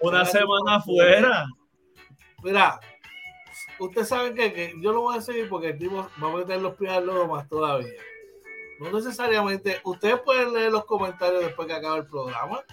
[0.00, 1.46] una semana afuera.
[2.42, 2.80] Mira,
[3.78, 6.74] ustedes saben que, yo lo voy a seguir porque el tipo va a meter los
[6.74, 7.92] pies al lodo más todavía.
[8.80, 12.64] No necesariamente, ustedes pueden leer los comentarios después que acabe el programa.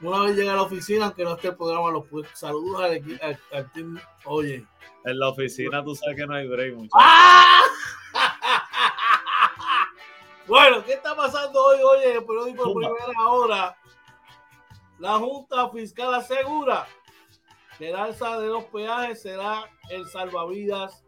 [0.00, 3.72] Una vez llega a la oficina, aunque no esté el programa, los saludos al, al,
[3.72, 4.64] team Oye.
[5.04, 6.90] En la oficina tú sabes que no hay break, muchachos.
[6.94, 7.62] ¡Ah!
[10.46, 11.78] Bueno, ¿qué está pasando hoy?
[11.82, 13.76] Oye, en el periódico de primera hora,
[14.98, 16.86] la Junta Fiscal asegura
[17.78, 21.04] que el alza de los peajes será el salvavidas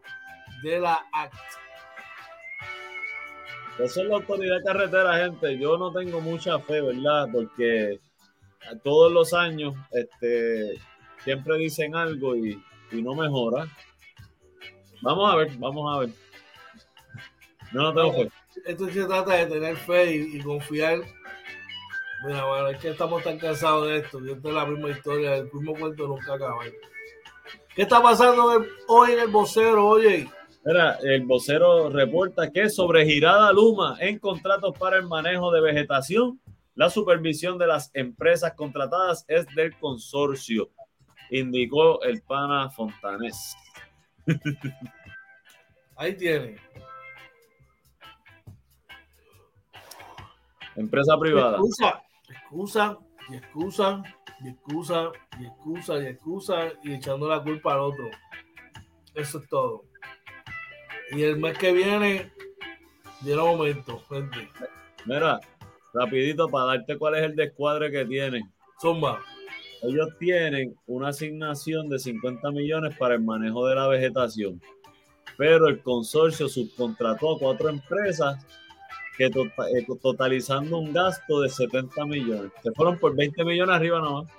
[0.63, 1.37] de la ACT.
[3.79, 5.57] Eso es la autoridad carretera, gente.
[5.57, 7.29] Yo no tengo mucha fe, ¿verdad?
[7.33, 8.01] Porque
[8.83, 10.81] todos los años este,
[11.23, 13.69] siempre dicen algo y, y no mejora.
[15.01, 16.11] Vamos a ver, vamos a ver.
[17.71, 18.38] No, no tengo fe
[18.69, 21.01] esto se trata de tener fe y, confiar
[22.25, 24.21] Mira, bueno, es que estamos tan cansados de esto.
[24.21, 26.59] Yo es la misma historia, el mismo cuento nunca acaba.
[27.77, 30.29] ¿Qué está pasando hoy en el vocero, oye?
[30.65, 36.41] Mira, el vocero reporta que sobre Girada Luma en contratos para el manejo de vegetación,
[36.75, 40.71] la supervisión de las empresas contratadas es del consorcio,
[41.31, 43.57] indicó el pana Fontanés.
[45.97, 46.57] Ahí tiene.
[50.79, 51.59] Empresa privada.
[51.59, 52.99] Excusa, excusa
[53.31, 54.03] y excusa
[54.41, 55.11] y excusa
[55.41, 58.09] y excusa y excusa y echando la culpa al otro.
[59.15, 59.85] Eso es todo.
[61.11, 62.33] Y el mes que viene,
[63.25, 64.49] llega momento, gente.
[65.05, 65.41] Mira,
[65.93, 68.43] rapidito para darte cuál es el descuadre que tienen.
[68.81, 69.21] Zumba.
[69.83, 74.61] Ellos tienen una asignación de 50 millones para el manejo de la vegetación,
[75.37, 78.45] pero el consorcio subcontrató a cuatro empresas
[79.19, 82.53] que eh, totalizando un gasto de 70 millones.
[82.63, 84.31] Se fueron por 20 millones arriba nomás.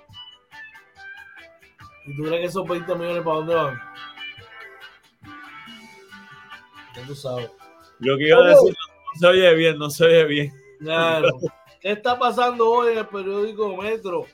[2.06, 3.80] ¿Y tú crees que esos 20 millones para dónde van?
[6.96, 7.50] Ya tú sabes.
[8.00, 10.52] Yo que iba a decir, no se oye bien, no se oye bien.
[10.78, 11.28] Claro.
[11.82, 14.24] ¿Qué está pasando hoy en el periódico Metro?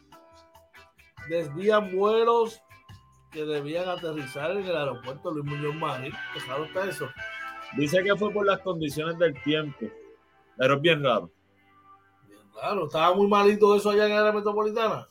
[1.28, 2.62] Desvían vuelos
[3.32, 6.12] que debían aterrizar en el aeropuerto Luis Muñoz Marín.
[6.32, 7.08] ¿Qué sabe está eso?
[7.76, 9.86] Dice que fue por las condiciones del tiempo.
[10.56, 11.30] Pero es bien raro.
[12.28, 12.86] Bien raro.
[12.86, 15.06] ¿Estaba muy malito eso allá en la metropolitana?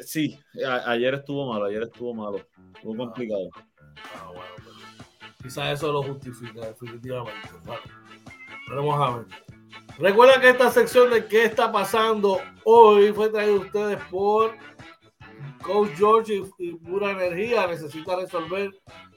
[0.00, 0.38] Sí,
[0.86, 2.38] ayer estuvo malo, ayer estuvo malo.
[2.74, 3.50] Estuvo complicado.
[4.14, 7.48] Ah, bueno, pues, quizás eso lo justifica, definitivamente.
[7.64, 9.26] Bueno, vamos a ver.
[9.98, 14.56] Recuerda que esta sección de qué está pasando hoy fue traída a ustedes por
[15.62, 17.66] Coach George y, Pura Energía.
[17.66, 18.70] Necesita resolver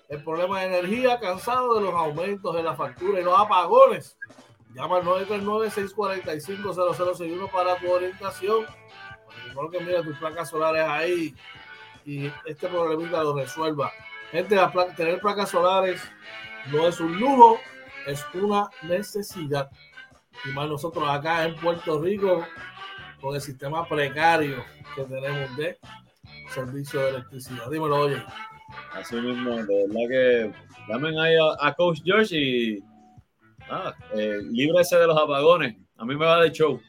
[0.10, 4.18] el problema de energía, cansado de los aumentos de la factura y los apagones.
[4.74, 8.66] Llama al 939-645-0061 para tu orientación.
[9.54, 11.36] Por que mira tus placas solares ahí
[12.06, 13.92] y este problemita lo resuelva.
[14.32, 14.58] Gente,
[14.96, 16.02] tener placas solares
[16.72, 17.60] no es un lujo,
[18.08, 19.70] es una necesidad.
[20.46, 22.44] Y más nosotros acá en Puerto Rico,
[23.22, 25.78] con el sistema precario que tenemos de
[26.50, 27.70] servicio de electricidad.
[27.70, 28.24] Dímelo, oye.
[28.94, 30.52] Así mismo, de verdad que
[30.88, 32.84] llamen ahí a Coach George y
[33.70, 34.40] Ah, eh,
[34.80, 35.76] ese de los apagones.
[35.98, 36.80] A mí me va de show.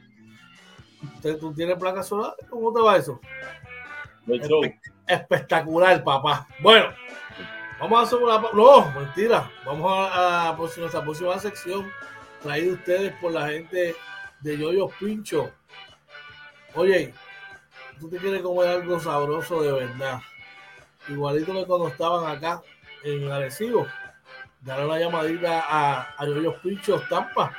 [1.40, 2.34] ¿Tú tienes placa solar?
[2.48, 3.20] ¿Cómo te va eso?
[4.26, 4.62] De show.
[5.06, 6.46] Espectacular, papá.
[6.60, 6.86] Bueno,
[7.80, 8.38] vamos a hacer una.
[8.52, 9.50] No, mentira.
[9.64, 11.90] Vamos a, a nuestra próxima sección
[12.42, 13.96] traída ustedes por la gente
[14.40, 15.50] de Yoyos Pincho.
[16.74, 17.14] Oye,
[17.98, 20.20] tú te quieres comer algo sabroso de verdad.
[21.08, 22.62] Igualito que cuando estaban acá
[23.02, 23.86] en Arecibo
[24.64, 27.52] Dale una llamadita a, a Yoyos Pinchos Tampa.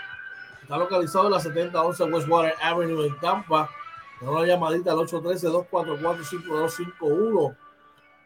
[0.62, 3.70] Está localizado en la 7011 Westwater Avenue en Tampa.
[4.20, 7.58] Dale una llamadita al 813-244-5251.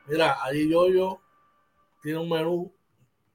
[0.07, 1.19] Mira, allí Yoyo
[2.01, 2.71] tiene un menú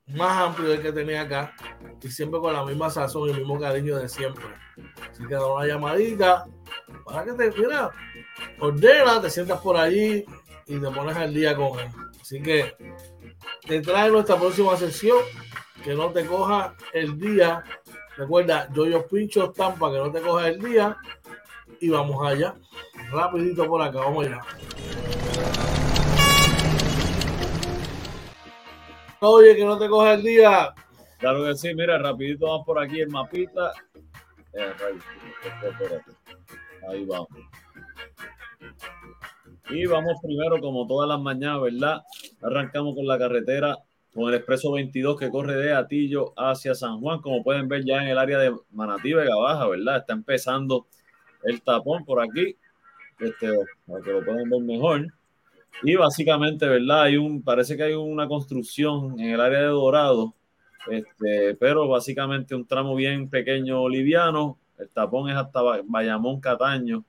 [0.07, 1.55] más amplio del que tenía acá
[2.01, 4.45] y siempre con la misma sazón y el mismo cariño de siempre.
[5.11, 6.47] Así que da una llamadita
[7.05, 7.91] para que te, mira,
[8.61, 10.25] ordena, te sientas por allí
[10.67, 11.89] y te pones al día con él.
[12.21, 12.75] Así que
[13.67, 15.19] te trae nuestra próxima sesión.
[15.83, 17.63] Que no te coja el día.
[18.17, 20.97] Recuerda, yo yo pincho estampa, que no te coja el día.
[21.81, 22.55] Y vamos allá.
[23.11, 24.41] Rapidito por acá, vamos allá.
[29.21, 30.75] Oye, que no te coja el día.
[31.19, 33.73] Claro que sí, mira, rapidito vamos por aquí el mapita.
[34.53, 34.73] Eh,
[36.89, 37.29] ahí vamos.
[39.71, 42.03] Y vamos primero, como todas las mañanas, ¿verdad?
[42.45, 43.79] Arrancamos con la carretera,
[44.13, 47.21] con el expreso 22 que corre de Atillo hacia San Juan.
[47.21, 49.99] Como pueden ver ya en el área de Manatí, Vega Baja, ¿verdad?
[49.99, 50.87] Está empezando
[51.43, 52.57] el tapón por aquí,
[53.19, 53.49] este,
[53.87, 55.07] para que lo puedan ver mejor.
[55.83, 57.03] Y básicamente, ¿verdad?
[57.03, 60.35] Hay un, parece que hay una construcción en el área de Dorado,
[60.89, 64.59] este, pero básicamente un tramo bien pequeño, liviano.
[64.79, 67.05] El tapón es hasta Bayamón, Cataño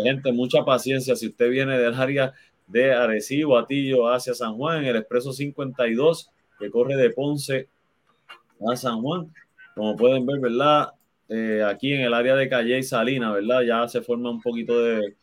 [0.00, 1.16] Gente, mucha paciencia.
[1.16, 2.32] Si usted viene del área
[2.66, 7.68] de Arecibo, Atillo, hacia San Juan, el expreso 52, que corre de Ponce
[8.70, 9.32] a San Juan,
[9.74, 10.92] como pueden ver, ¿verdad?
[11.28, 13.62] Eh, aquí en el área de Calle y Salina, ¿verdad?
[13.62, 15.14] Ya se forma un poquito de,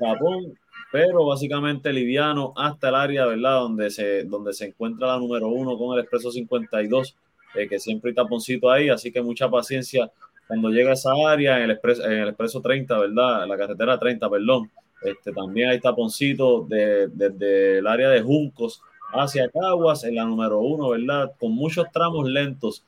[0.00, 0.58] tapón,
[0.90, 3.60] pero básicamente liviano hasta el área, ¿verdad?
[3.60, 7.16] Donde se, donde se encuentra la número uno con el expreso 52,
[7.54, 10.10] eh, que siempre hay taponcito ahí, así que mucha paciencia
[10.46, 13.46] cuando llega a esa área, en el, expreso, en el expreso 30, ¿verdad?
[13.46, 14.70] La carretera 30, perdón,
[15.02, 18.82] este, también hay taponcitos desde de, el área de Juncos
[19.12, 21.32] hacia Caguas, en la número uno, ¿verdad?
[21.38, 22.84] Con muchos tramos lentos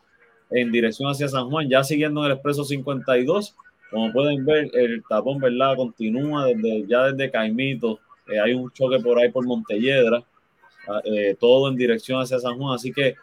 [0.51, 3.55] en dirección hacia San Juan, ya siguiendo en el expreso 52,
[3.91, 5.77] como pueden ver, el tapón, ¿verdad?
[5.77, 7.99] Continúa desde, ya desde Caimito.
[8.29, 10.23] Eh, hay un choque por ahí por Montelledra,
[10.89, 12.75] ah, eh, todo en dirección hacia San Juan.
[12.75, 13.15] Así que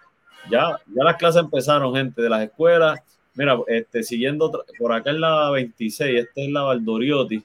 [0.49, 2.99] ya, ya las clases empezaron, gente, de las escuelas.
[3.35, 7.43] Mira, este, siguiendo por acá en la 26, esta es la Valdoriotti.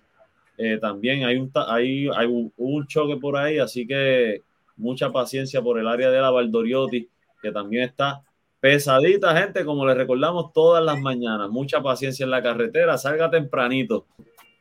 [0.59, 4.43] Eh, también hay un, hay, hay un, choque por ahí, así que
[4.77, 7.09] mucha paciencia por el área de la Valdoriotti,
[7.41, 8.23] que también está
[8.61, 11.49] pesadita, gente, como les recordamos todas las mañanas.
[11.51, 14.07] Mucha paciencia en la carretera, salga tempranito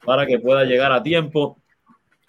[0.05, 1.57] para que pueda llegar a tiempo.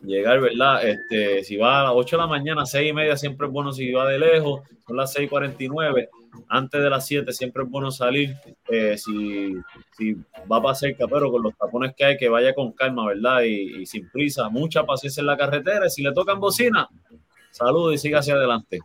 [0.00, 0.86] Llegar, ¿verdad?
[0.86, 3.72] Este, si va a las 8 de la mañana, 6 y media, siempre es bueno
[3.72, 6.08] si va de lejos, son las 6:49
[6.48, 8.36] antes de las 7 siempre es bueno salir.
[8.68, 9.54] Eh, si,
[9.96, 10.14] si,
[10.50, 13.42] va para cerca, pero con los tapones que hay, que vaya con calma, ¿verdad?
[13.42, 15.86] Y, sin prisa, mucha paciencia en la carretera.
[15.86, 16.88] Y si le tocan bocina,
[17.50, 18.80] saludos y siga hacia adelante.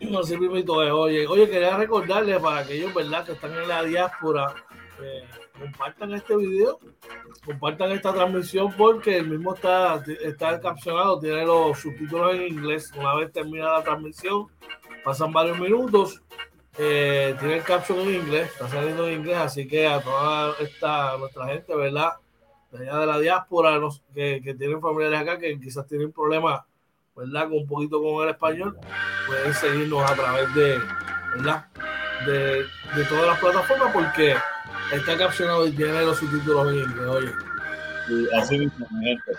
[0.00, 4.54] No, sí, oye, oye, quería recordarles para aquellos, ¿verdad?, que están en la diáspora,
[5.02, 5.24] eh,
[5.58, 6.78] compartan este video,
[7.44, 12.90] compartan esta transmisión porque el mismo está, está capcionado, tiene los subtítulos en inglés.
[12.96, 14.46] Una vez termina la transmisión,
[15.04, 16.22] pasan varios minutos
[16.76, 21.16] eh, tiene el caption en inglés, está saliendo en inglés, así que a toda esta
[21.18, 22.14] nuestra gente, ¿verdad?
[22.72, 26.62] De allá de la diáspora, los, que, que, tienen familiares acá, que quizás tienen problemas,
[27.14, 27.44] ¿verdad?
[27.44, 28.76] Con un poquito con el español,
[29.26, 30.80] pueden seguirnos a través de,
[31.36, 31.66] ¿verdad?
[32.26, 32.64] De,
[32.96, 34.34] de todas las plataformas, porque
[34.92, 37.32] está capcionado y tiene los subtítulos en inglés, oye.
[38.36, 39.32] así mismo, gente.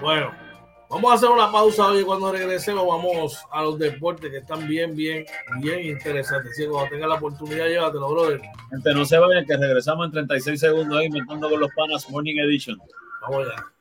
[0.00, 0.49] Bueno.
[0.90, 4.96] Vamos a hacer una pausa hoy cuando regresemos vamos a los deportes que están bien,
[4.96, 5.24] bien,
[5.60, 6.50] bien interesantes.
[6.50, 8.40] Así que cuando tenga la oportunidad, llévatelo, brother.
[8.70, 12.38] Gente, no se vayan, que regresamos en 36 segundos ahí inventando con los panas Morning
[12.38, 12.76] Edition.
[13.22, 13.72] Vamos allá.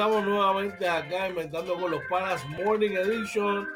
[0.00, 3.68] Regresamos nuevamente acá inventando con los panas Morning Edition.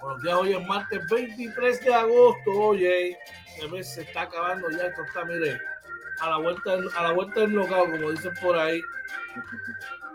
[0.00, 2.50] Buenos días, hoy es martes 23 de agosto.
[2.50, 3.16] Oye,
[3.60, 4.86] el mes se está acabando ya.
[4.86, 5.60] Esto está, mire,
[6.20, 8.80] a la vuelta, a la vuelta del local, como dicen por ahí.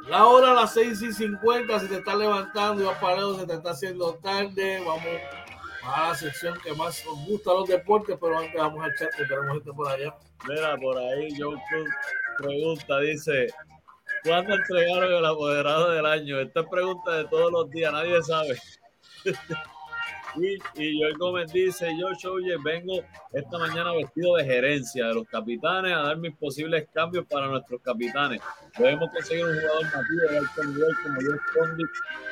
[0.10, 3.48] La hora a las 6 y 50, si te estás levantando y vas parado, se
[3.48, 4.84] te está haciendo tarde.
[4.86, 5.06] Vamos
[5.84, 9.24] a la sección que más nos gusta los deportes, pero antes vamos a chat que
[9.24, 10.14] tenemos gente por allá.
[10.46, 11.54] Mira, por ahí, yo
[12.38, 13.48] pregunta, dice,
[14.24, 16.40] ¿Cuándo entregaron el apoderado del año?
[16.40, 18.58] Esta es pregunta de todos los días, nadie sabe.
[20.36, 23.02] y, Joel Gómez dice, yo, oye, vengo
[23.34, 27.82] esta mañana vestido de gerencia de los capitanes a dar mis posibles cambios para nuestros
[27.82, 28.42] capitanes.
[28.78, 31.90] Debemos conseguir un jugador nativo de alto nivel como Joe Condit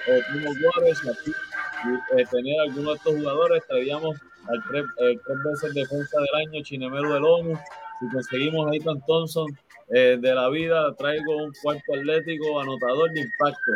[0.07, 3.63] o Primo Juárez y, eh, tener algunos de estos jugadores.
[3.67, 7.57] Traíamos al tres, tres veces defensa del año, Chinemero del ONU.
[7.99, 9.47] Si conseguimos a Ethan Thompson,
[9.89, 13.71] eh, de la vida, traigo un cuarto atlético anotador de impacto.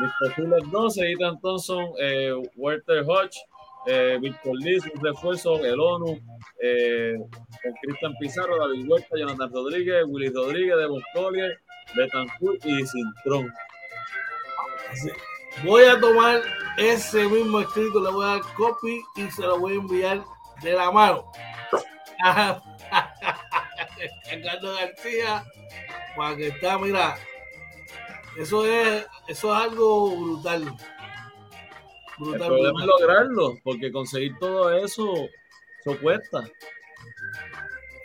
[0.00, 3.36] Mis posibles 12, Ethan Thompson, eh, Walter Hodge,
[3.86, 6.18] eh, Víctor Liz, un refuerzo, el ONU,
[6.62, 7.18] eh,
[7.82, 11.58] Cristian Pizarro, David Huerta, Jonathan Rodríguez, Willy Rodríguez, de Collier,
[11.94, 13.52] Betancourt y Cintrón.
[15.64, 16.40] Voy a tomar
[16.76, 20.24] ese mismo escrito, le voy a dar copy y se lo voy a enviar
[20.62, 21.24] de la mano.
[24.30, 25.44] Ricardo García,
[26.16, 27.16] para que está, mira,
[28.36, 30.76] eso es, eso es algo brutal.
[32.18, 35.28] brutal el problema es lograrlo, porque conseguir todo eso,
[35.80, 36.48] eso cuesta.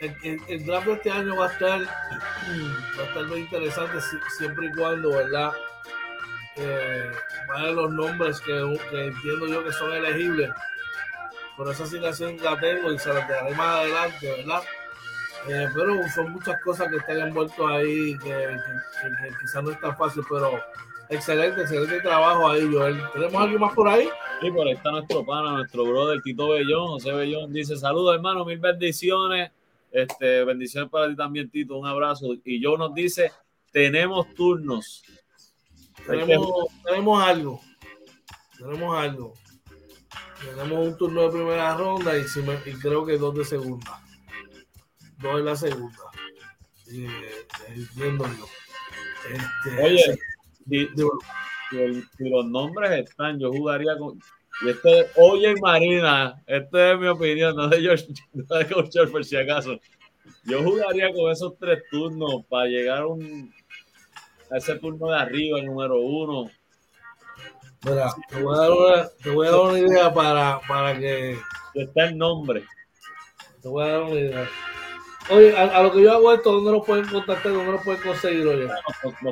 [0.00, 3.98] El, draft de este año va a estar va a estar muy interesante
[4.36, 5.52] siempre y cuando, ¿verdad?
[6.56, 7.10] Eh,
[7.48, 10.50] van los nombres que, entiendo yo que son elegibles.
[11.56, 14.62] Por esa asignación la tengo y se la daré más adelante, ¿verdad?
[15.48, 18.58] Eh, pero son muchas cosas que están envueltas ahí que,
[19.40, 20.58] quizás no es tan fácil, pero
[21.08, 23.00] excelente, excelente trabajo ahí, Joel.
[23.12, 24.08] ¿Tenemos algo más por ahí?
[24.40, 28.44] Sí, por ahí está nuestro pana, nuestro brother Tito Bellón, José Bellón, dice saludos hermano,
[28.44, 29.52] mil bendiciones,
[29.92, 32.34] este, bendiciones para ti también Tito, un abrazo.
[32.44, 33.30] Y yo nos dice,
[33.70, 35.04] tenemos turnos.
[36.06, 37.60] Tenemos, tenemos algo,
[38.58, 39.34] tenemos algo.
[40.44, 44.05] Tenemos un turno de primera ronda y, y creo que dos de segunda
[45.18, 45.98] dos en la segunda.
[46.92, 47.08] Eh,
[47.68, 48.46] entiendo yo.
[49.30, 50.18] Este, Oye,
[50.68, 54.20] si, los nombres están, yo jugaría con.
[54.62, 59.24] Y este, oye Marina, esta es mi opinión, no de George, no de Coach por
[59.24, 59.78] si acaso.
[60.44, 63.52] Yo jugaría con esos tres turnos para llegar a, un,
[64.50, 66.50] a ese turno de arriba, el número uno.
[67.84, 71.38] Mira, te voy a dar una, te voy a dar una idea para, para que.
[71.74, 72.64] Está el nombre.
[73.60, 74.48] Te voy a dar una idea.
[75.28, 77.52] Oye, a, lo que yo hago esto, ¿dónde nos pueden contactar?
[77.52, 78.68] ¿Dónde nos pueden conseguir, oye?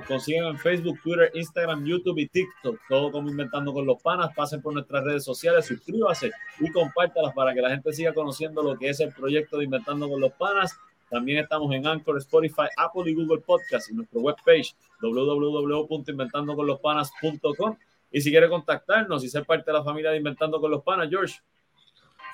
[0.09, 2.81] Consiguen en Facebook, Twitter, Instagram, YouTube y TikTok.
[2.89, 4.35] Todo como Inventando con los Panas.
[4.35, 8.77] Pasen por nuestras redes sociales, suscríbase y compártalas para que la gente siga conociendo lo
[8.77, 10.77] que es el proyecto de Inventando con los Panas.
[11.09, 17.77] También estamos en Anchor, Spotify, Apple y Google Podcast y nuestra webpage www.inventandoconlospanas.com.
[18.11, 21.09] Y si quiere contactarnos y ser parte de la familia de Inventando con los Panas,
[21.09, 21.37] George.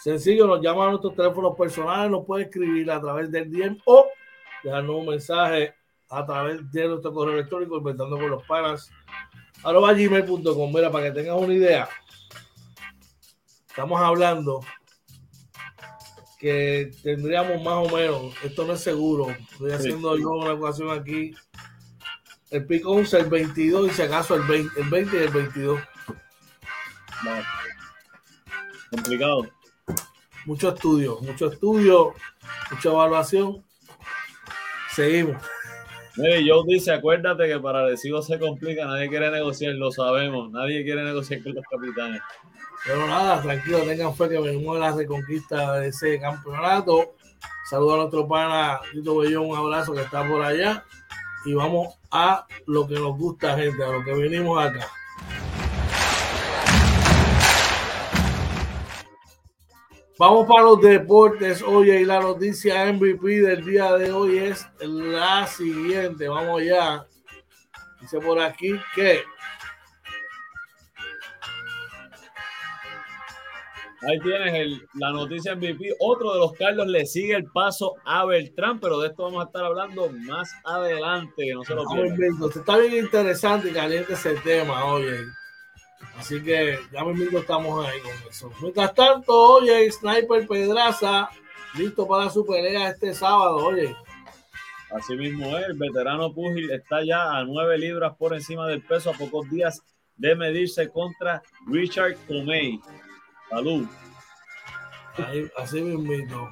[0.01, 4.09] Sencillo, nos llama a nuestros teléfonos personales, nos puede escribir a través del DM o
[4.65, 5.75] dejarnos un mensaje
[6.09, 8.91] a través de nuestro correo electrónico inventando con los panas
[9.63, 10.73] arroba gmail.com.
[10.73, 11.87] Mira, para que tengas una idea,
[13.69, 14.61] estamos hablando
[16.39, 20.23] que tendríamos más o menos, esto no es seguro, estoy haciendo sí.
[20.23, 21.35] yo una ecuación aquí,
[22.51, 25.81] el pico 11, el 22 y si acaso el 20, el 20 y el 22.
[27.23, 27.31] No.
[28.91, 29.60] Complicado
[30.51, 32.13] mucho estudio, mucho estudio,
[32.73, 33.65] mucha evaluación.
[34.93, 35.41] Seguimos.
[36.17, 40.83] Mire, Joe dice, acuérdate que para Recibo se complica, nadie quiere negociar, lo sabemos, nadie
[40.83, 42.21] quiere negociar con los capitanes.
[42.85, 47.15] Pero nada, tranquilo, tengan fe que venimos a la reconquista de ese campeonato.
[47.71, 50.85] Saludos a nuestro pana Tito Bellón, un abrazo que está por allá.
[51.45, 54.89] Y vamos a lo que nos gusta, gente, a lo que venimos acá.
[60.21, 61.63] Vamos para los deportes.
[61.63, 66.29] Oye, y la noticia MVP del día de hoy es la siguiente.
[66.29, 67.07] Vamos ya.
[68.03, 69.23] Dice por aquí que.
[74.03, 75.95] Ahí tienes el, la noticia MVP.
[76.01, 79.47] Otro de los Carlos le sigue el paso a Beltrán, pero de esto vamos a
[79.47, 81.45] estar hablando más adelante.
[81.47, 82.51] Que no se lo pierdan.
[82.55, 85.17] Está bien interesante y caliente ese tema, oye.
[86.17, 88.53] Así que ya mismo estamos ahí con eso.
[88.61, 91.31] Mientras tanto, oye, Sniper Pedraza,
[91.75, 93.97] listo para su pelea este sábado, oye.
[94.91, 99.11] Así mismo es, el veterano Pugil está ya a nueve libras por encima del peso
[99.11, 99.83] a pocos días
[100.17, 102.81] de medirse contra Richard Tomei.
[103.49, 103.87] Salud.
[105.27, 106.51] Ahí, así mismo.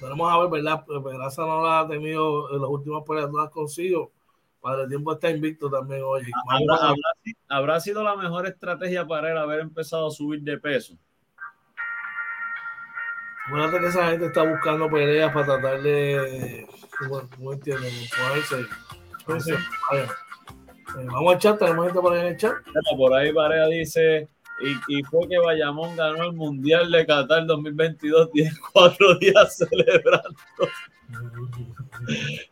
[0.00, 0.84] Vamos a ver, ¿verdad?
[0.86, 4.12] Pedraza no la ha tenido en las últimas peleas, no las consigo.
[4.60, 6.22] Padre Tiempo está invicto también hoy.
[6.48, 7.12] ¿Habrá, habrá,
[7.48, 10.98] ¿Habrá, sido la mejor estrategia para él haber empezado a subir de peso?
[13.46, 16.66] Acuérdate que esa gente está buscando peleas para tratar de.
[19.38, 19.52] Sí.
[19.92, 22.54] Eh, vamos al chat, tenemos gente por ahí en el chat.
[22.96, 24.28] Por ahí Parea dice.
[24.60, 30.36] Y, y, fue que Bayamón ganó el Mundial de Qatar 2022, 10, cuatro días celebrando.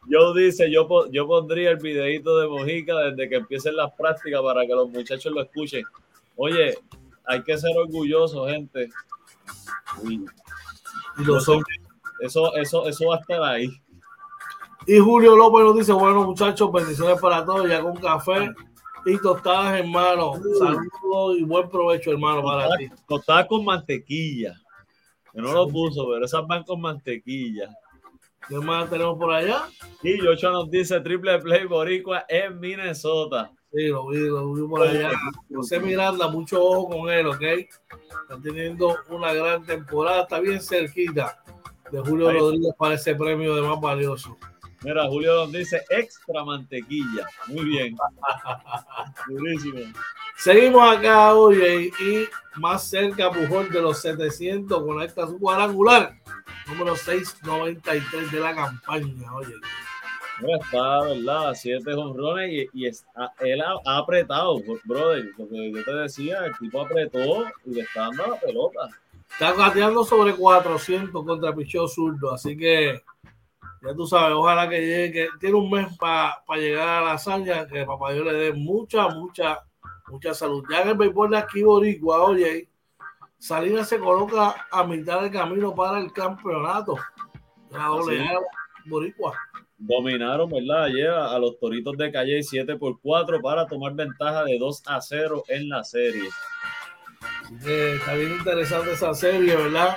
[0.09, 4.67] Yo dice, yo, yo pondría el videito de Mojica desde que empiecen las prácticas para
[4.67, 5.85] que los muchachos lo escuchen.
[6.37, 6.77] Oye,
[7.25, 8.91] hay que ser orgullosos, gente.
[10.05, 11.63] Y lo son.
[12.21, 13.71] Eso, eso, eso va a estar ahí.
[14.87, 18.51] Y Julio López nos dice, bueno muchachos, bendiciones para todos, ya con café
[19.05, 20.33] y tostadas, hermano.
[20.59, 23.03] Saludos y buen provecho, hermano, para tostadas, ti.
[23.07, 24.61] Tostadas con mantequilla.
[25.33, 27.69] Que no lo puso, pero esas van con mantequilla.
[28.49, 29.65] ¿Qué más tenemos por allá?
[30.03, 33.53] Y Yocho nos dice triple play boricua en Minnesota.
[33.73, 35.11] Sí, lo vi, lo vi por allá.
[35.55, 37.43] José Miranda, mucho ojo con él, ¿ok?
[37.43, 41.43] Está teniendo una gran temporada, está bien cerquita
[41.93, 42.39] de Julio Ahí.
[42.39, 44.39] Rodríguez para ese premio de más valioso.
[44.83, 47.27] Mira, Julio nos dice extra mantequilla.
[47.49, 47.97] Muy bien.
[49.29, 49.81] Durísimo.
[50.37, 52.29] Seguimos acá, oye, y
[52.61, 56.15] más cerca Pujol de los 700 con esta su cuadrangular
[56.69, 59.55] número 693 de la campaña, oye.
[60.41, 61.55] Bueno, está, ¿verdad?
[61.55, 65.33] Siete honrones y, y está, él ha, ha, apretado, brother.
[65.37, 68.89] Lo que yo te decía, el tipo apretó y le está dando la pelota.
[69.31, 73.03] Está gateando sobre 400 contra Pichó Zurdo, así que
[73.83, 77.13] ya tú sabes, ojalá que llegue, que tiene un mes para pa llegar a la
[77.13, 79.61] hazaña, que papá Dios le dé mucha, mucha,
[80.09, 80.65] mucha salud.
[80.71, 82.69] Ya en el béisbol de aquí, Boricua, oye,
[83.39, 86.97] Salinas se coloca a mitad de camino para el campeonato.
[87.71, 88.39] La doble A
[88.87, 89.35] Boricua.
[89.77, 90.85] Dominaron, ¿verdad?
[90.85, 95.01] Ayer a los Toritos de Calle 7 por 4 para tomar ventaja de 2 a
[95.01, 96.29] 0 en la serie.
[97.65, 99.97] Eh, está bien interesante esa serie, ¿verdad?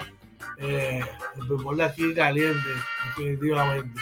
[0.57, 1.01] Eh,
[1.35, 2.69] el fútbol de aquí caliente,
[3.17, 3.99] definitivamente.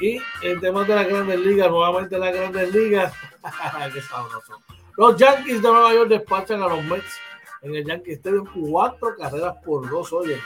[0.00, 3.12] Y el tema de la Grandes Ligas, nuevamente la Grandes Ligas.
[3.92, 4.54] Qué sabroso.
[4.96, 7.18] Los Yankees de Nueva York despachan a los Mets
[7.62, 10.38] en el Yankee Stadium, cuatro carreras por dos, oye.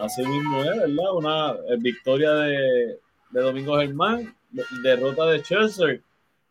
[0.00, 1.14] Así mismo es, ¿verdad?
[1.14, 2.98] Una eh, victoria de,
[3.30, 4.34] de Domingo Germán,
[4.82, 6.00] derrota de Chelsea.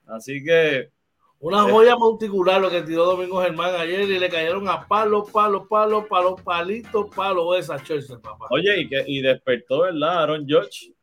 [0.08, 0.90] Así que.
[1.42, 5.64] Una joya monticular lo que tiró Domingo Germán ayer y le cayeron a palos, palos,
[5.68, 7.78] palos, palos, palitos, palos esa
[8.22, 8.46] papá.
[8.52, 10.22] Oye, y, que, y despertó, ¿verdad?
[10.22, 10.94] Aaron George.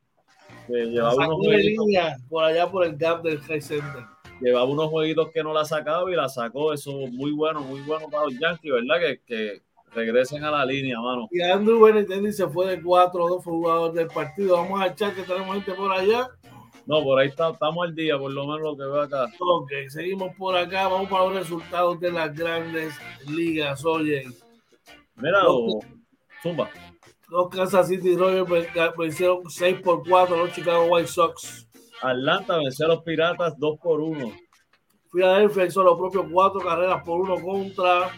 [0.69, 1.87] Que llevaba unos jueguitos,
[2.29, 4.05] por allá por el gap del High Center.
[4.41, 6.73] Llevaba unos jueguitos que no la sacaba y la sacó.
[6.73, 9.01] Eso muy bueno, muy bueno para los Yankees, ¿verdad?
[9.01, 9.63] Que, que
[9.93, 11.27] regresen a la línea, mano.
[11.33, 14.57] Y Andrew Benintendi se fue de 4-2, fue jugador del partido.
[14.57, 16.29] Vamos a echar que tenemos gente por allá.
[16.89, 19.27] No, por ahí está, estamos al día, por lo menos lo que veo acá.
[19.41, 20.89] Ok, seguimos por acá.
[20.89, 22.95] Vamos para los resultados de las grandes
[23.29, 23.85] ligas.
[23.85, 24.27] Oye.
[25.17, 25.43] Mira,
[26.43, 26.71] Zumba.
[27.29, 28.49] Los Kansas City Royals
[28.97, 31.69] vencieron 6 por 4 los Chicago White Sox.
[32.01, 34.33] Atlanta venció a los Piratas 2 por 1.
[35.13, 38.11] Philadelphia hizo los propios 4 carreras por 1 contra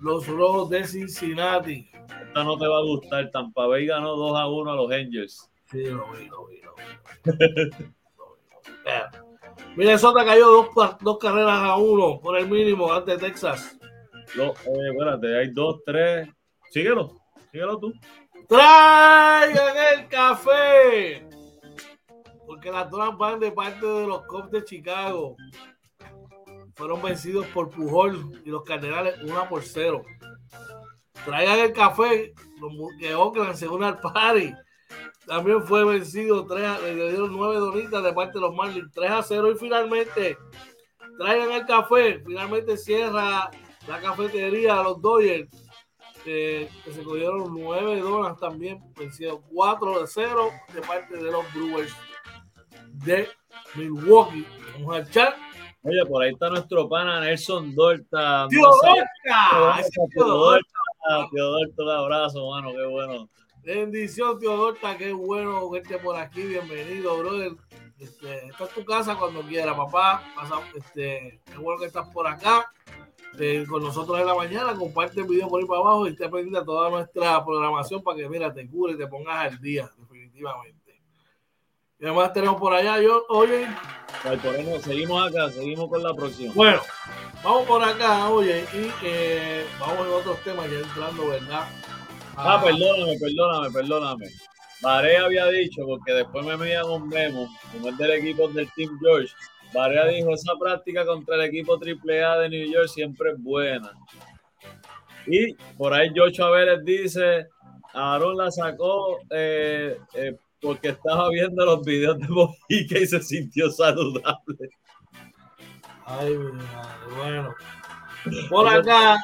[0.00, 1.90] los Rojos de Cincinnati.
[2.28, 3.30] Esta no te va a gustar.
[3.30, 5.50] Tampa Bay ganó 2 a 1 a los Angels.
[5.70, 7.86] Sí, lo vi, lo vi, lo vi.
[9.76, 13.78] Minnesota cayó dos, dos carreras a uno por el mínimo ante Texas.
[14.34, 16.28] No, eh, espérate, hay dos, tres.
[16.70, 17.12] Síguelo,
[17.52, 17.92] síguelo tú.
[18.48, 21.26] ¡Traigan el café!
[22.46, 25.36] Porque las dos van de parte de los Cubs de Chicago.
[26.74, 30.02] Fueron vencidos por Pujol y los Cardenales 1 por 0.
[31.24, 32.34] Traigan el café,
[33.00, 34.54] que Oakland se une al party
[35.26, 39.22] también fue vencido, 3 le dieron 9 donitas de parte de los Marlins, 3 a
[39.22, 40.38] 0 y finalmente
[41.18, 43.50] traigan el café, finalmente cierra
[43.88, 45.48] la cafetería a los Dodgers,
[46.24, 51.94] que se cogieron 9 donas también, vencido 4 de 0 de parte de los Brewers
[52.92, 53.28] de
[53.74, 54.46] Milwaukee.
[54.74, 55.36] Vamos a echar.
[55.82, 58.46] Oye, por ahí está nuestro pana Nelson Dorta.
[58.48, 59.84] ¡Tío Dorta!
[60.12, 61.28] ¡Tío Dorta!
[61.30, 61.82] ¡Tío Dorta!
[61.82, 63.28] Un abrazo, mano, qué bueno.
[63.66, 66.40] Bendición, Teodorta, qué bueno verte por aquí.
[66.40, 67.50] Bienvenido, brother.
[67.98, 70.22] Este, esta es tu casa cuando quiera, papá.
[70.76, 72.70] este, qué bueno que estás por acá
[73.40, 74.76] eh, con nosotros en la mañana.
[74.76, 78.16] Comparte el video por ahí para abajo y esté pendiente a toda nuestra programación para
[78.18, 81.02] que, mira, te cure y te pongas al día, definitivamente.
[81.98, 83.66] Y además tenemos por allá, yo, oye.
[84.80, 86.54] seguimos acá, seguimos con la próxima.
[86.54, 86.82] Bueno,
[87.42, 91.66] vamos por acá, oye, y eh, vamos en otros temas ya entrando, ¿verdad?
[92.36, 94.26] Ah, perdóname, perdóname, perdóname.
[94.82, 98.98] Barea había dicho, porque después me envían un memo, como es del equipo del Team
[99.00, 99.32] George.
[99.72, 103.92] Barea dijo: esa práctica contra el equipo AAA de New York siempre es buena.
[105.26, 107.48] Y por ahí George Averes dice:
[107.94, 113.70] Aaron la sacó eh, eh, porque estaba viendo los videos de Mojica y se sintió
[113.70, 114.70] saludable.
[116.04, 116.36] Ay,
[117.16, 117.54] bueno.
[118.50, 119.16] Por acá,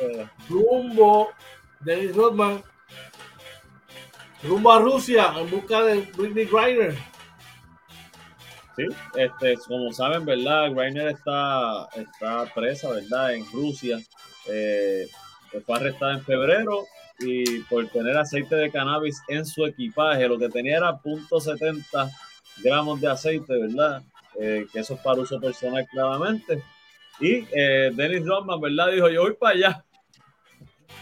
[0.00, 0.26] eh.
[0.48, 1.28] rumbo
[1.80, 2.62] Dennis Rodman
[4.42, 6.94] rumbo a Rusia en busca de Britney Griner.
[8.76, 10.70] Sí, este, como saben, ¿verdad?
[10.72, 13.34] Griner está, está presa, ¿verdad?
[13.34, 13.98] En Rusia.
[14.48, 15.08] Eh,
[15.64, 16.84] fue arrestada en febrero
[17.18, 22.12] y por tener aceite de cannabis en su equipaje, lo que tenía era .70
[22.62, 24.02] gramos de aceite, ¿verdad?
[24.38, 26.62] Eh, que eso es para uso personal claramente.
[27.18, 28.92] Y eh, Dennis Rodman, ¿verdad?
[28.92, 29.85] Dijo, yo voy para allá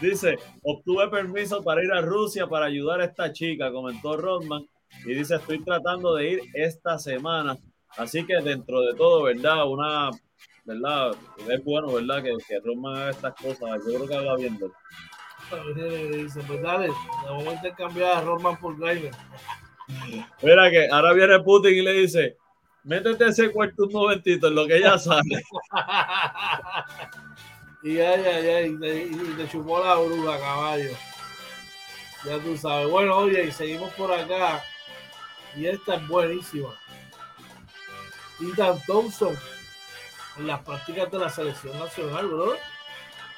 [0.01, 4.65] Dice, obtuve permiso para ir a Rusia para ayudar a esta chica, comentó Rodman.
[5.05, 7.57] Y dice, estoy tratando de ir esta semana.
[7.97, 9.69] Así que dentro de todo, ¿verdad?
[9.69, 10.09] Una,
[10.65, 11.15] ¿verdad?
[11.49, 12.23] Es bueno, ¿verdad?
[12.23, 13.81] Que, que Rodman haga estas cosas.
[13.85, 14.59] Yo creo que haga bien.
[16.11, 16.89] Dice, pues dale,
[17.25, 19.11] vamos a intercambiar a Rodman por Grimer.
[20.41, 22.37] Mira que ahora viene Putin y le dice,
[22.83, 25.43] métete ese cuarto un momentito en lo que ella sale.
[27.85, 28.79] Y ay, ay,
[29.11, 30.89] y te, chupó la bruja, caballo.
[32.25, 32.89] Ya tú sabes.
[32.89, 34.63] Bueno, oye, y seguimos por acá.
[35.55, 36.73] Y esta es buenísima.
[38.41, 39.37] Ethan Thompson
[40.39, 42.55] en las prácticas de la selección nacional, bro.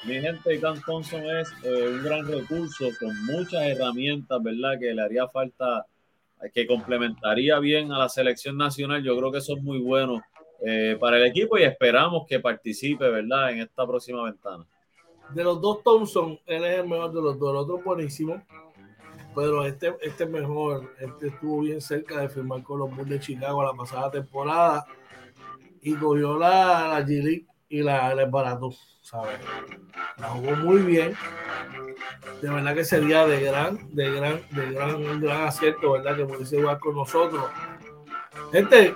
[0.04, 4.80] Mi gente, Ethan Thompson es eh, un gran recurso con muchas herramientas, ¿verdad?
[4.80, 5.84] Que le haría falta,
[6.54, 9.02] que complementaría bien a la selección nacional.
[9.02, 10.22] Yo creo que eso es muy bueno
[10.60, 14.66] eh, para el equipo y esperamos que participe, ¿verdad?, en esta próxima ventana.
[15.30, 18.42] De los dos Thompson, él es el mejor de los dos, el otro buenísimo,
[19.34, 23.20] pero este, este es mejor, este estuvo bien cerca de firmar con los Bulls de
[23.20, 24.86] Chicago la pasada temporada
[25.82, 28.70] y cogió la, la G y la, la barato,
[29.02, 29.38] ¿sabes?
[30.16, 31.14] La jugó muy bien.
[32.40, 36.16] De verdad que sería de gran, de gran, de gran, un gran acierto, ¿verdad?
[36.16, 37.44] Que pudiese jugar con nosotros.
[38.52, 38.94] Gente,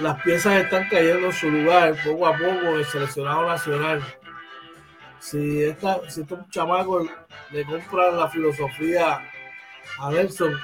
[0.00, 4.02] las piezas están cayendo en su lugar poco a poco el seleccionado nacional.
[5.20, 7.08] si, esta, si estos chamacos
[7.50, 9.20] le compran la filosofía
[9.98, 10.54] a Nelson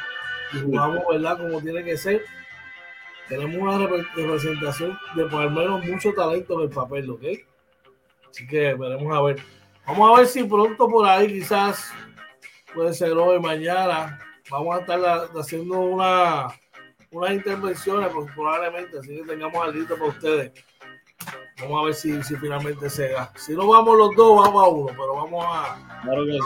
[0.53, 1.39] y jugamos, ¿verdad?
[1.39, 2.25] Como tiene que ser,
[3.29, 7.23] tenemos una representación de por lo menos mucho talento en el papel, ¿ok?
[8.31, 9.43] Así que veremos a ver.
[9.87, 11.93] Vamos a ver si pronto por ahí quizás
[12.73, 14.19] puede ser hoy, mañana.
[14.51, 15.01] Vamos a estar
[15.37, 16.49] haciendo una,
[17.15, 20.53] unas intervenciones pues, probablemente, así que tengamos algo para ustedes.
[21.61, 23.33] Vamos a ver si, si finalmente se da.
[23.37, 26.37] Si no vamos los dos, vamos a uno, pero vamos a, claro que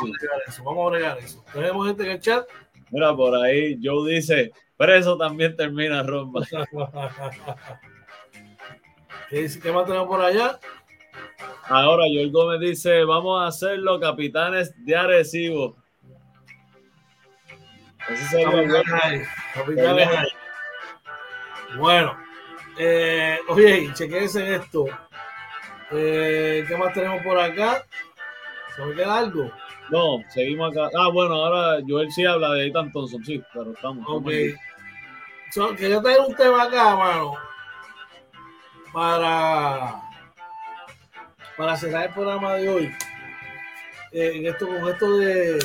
[0.46, 0.62] eso.
[0.64, 1.42] Vamos a bregar eso.
[1.52, 2.46] Tenemos gente en el chat.
[2.90, 6.42] Mira, por ahí Joe dice, preso también termina Romba.
[9.30, 10.58] ¿Qué, ¿Qué más tenemos por allá?
[11.64, 15.76] Ahora Joel Gómez dice, vamos a hacerlo capitanes de Arecibo.
[18.08, 19.28] Ese capitanes
[19.66, 20.28] Bueno,
[22.78, 24.86] eh, oye, chequense esto.
[25.90, 27.84] Eh, ¿Qué más tenemos por acá?
[28.74, 29.50] ¿Se me queda algo?
[29.90, 30.90] No, seguimos acá.
[30.96, 34.04] Ah, bueno, ahora Joel sí habla de Ethan Thompson, sí, pero estamos.
[34.08, 34.30] Ok.
[35.50, 37.34] So, quería traer un tema acá, mano,
[38.92, 39.94] para,
[41.56, 42.94] para cerrar el programa de hoy.
[44.12, 45.58] Eh, en esto, con esto de,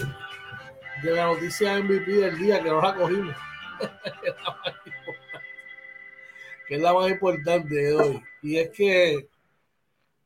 [1.03, 3.35] de la noticia MVP del día, que no la cogimos.
[6.75, 8.23] es la más importante de hoy.
[8.41, 9.27] Y es que,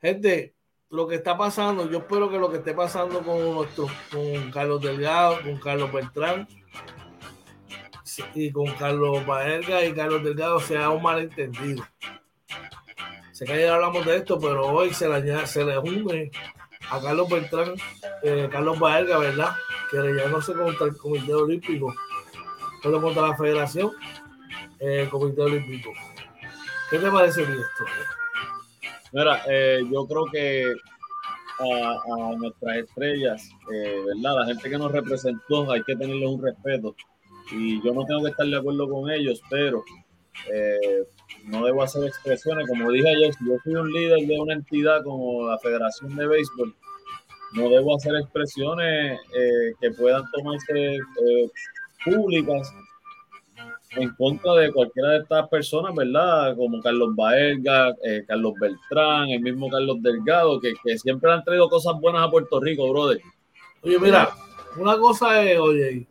[0.02, 0.54] gente,
[0.90, 4.82] lo que está pasando, yo espero que lo que esté pasando con nuestro, con Carlos
[4.82, 6.48] Delgado, con Carlos Beltrán
[8.34, 11.86] y con Carlos Baerga y Carlos Delgado sea un malentendido.
[13.32, 16.32] Sé que ayer hablamos de esto, pero hoy se le, se le une
[16.90, 17.76] a Carlos Beltrán,
[18.24, 19.56] eh, Carlos Baerga, ¿verdad?
[19.92, 21.94] Que ya no se contra el Comité Olímpico,
[22.82, 23.92] solo contra la Federación,
[24.80, 25.92] eh, Comité Olímpico.
[26.90, 27.86] ¿Qué te parece esto?
[29.12, 30.74] Mira, eh, yo creo que
[31.60, 34.40] a, nuestras estrellas, eh, ¿verdad?
[34.40, 36.96] La gente que nos representó, hay que tenerles un respeto.
[37.52, 39.84] Y yo no tengo que estar de acuerdo con ellos, pero
[40.50, 41.04] eh,
[41.44, 42.68] no debo hacer expresiones.
[42.70, 46.26] Como dije ayer, si yo soy un líder de una entidad como la Federación de
[46.26, 46.74] Béisbol,
[47.54, 49.20] no debo hacer expresiones
[49.82, 51.00] que puedan tomarse
[52.06, 52.74] públicas
[53.98, 56.56] en contra de cualquiera de estas personas, ¿verdad?
[56.56, 61.94] Como Carlos Baerga, eh, Carlos Beltrán, el mismo Carlos Delgado, que, siempre han traído cosas
[62.00, 63.20] buenas a Puerto Rico, brother.
[63.82, 64.30] Oye, mira,
[64.78, 66.08] una cosa es, oye,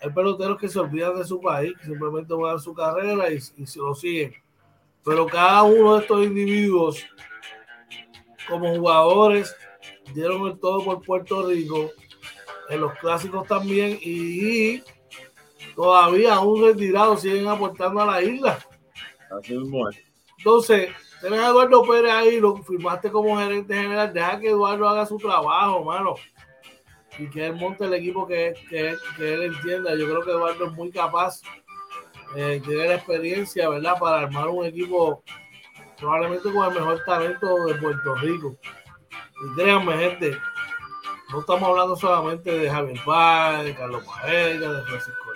[0.00, 3.66] hay peloteros que se olvidan de su país, que simplemente a su carrera y, y
[3.66, 4.32] se lo siguen.
[5.04, 7.04] Pero cada uno de estos individuos,
[8.48, 9.54] como jugadores,
[10.14, 11.90] dieron el todo por Puerto Rico,
[12.68, 14.82] en los clásicos también, y
[15.78, 18.58] todavía aún retirados siguen aportando a la isla.
[19.30, 19.88] Así mismo
[20.38, 25.06] Entonces, tenés a Eduardo Pérez ahí, lo firmaste como gerente general, deja que Eduardo haga
[25.06, 26.16] su trabajo, mano.
[27.16, 28.88] Y que él monte el equipo que, que,
[29.20, 29.94] él entienda.
[29.94, 31.42] Yo creo que Eduardo es muy capaz,
[32.34, 34.00] eh, tiene la experiencia, ¿verdad?
[34.00, 35.22] Para armar un equipo
[35.96, 38.56] probablemente con el mejor talento de Puerto Rico.
[39.44, 40.36] Y créanme, gente,
[41.30, 45.27] no estamos hablando solamente de Javier Páez, de Carlos Paella, de Francisco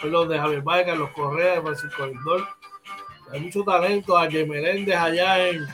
[0.00, 2.46] Perdón, de Javier Páez, Carlos Correa, de Francisco Lindor.
[3.32, 4.16] Hay mucho talento.
[4.16, 5.66] Ayer Meléndez allá en,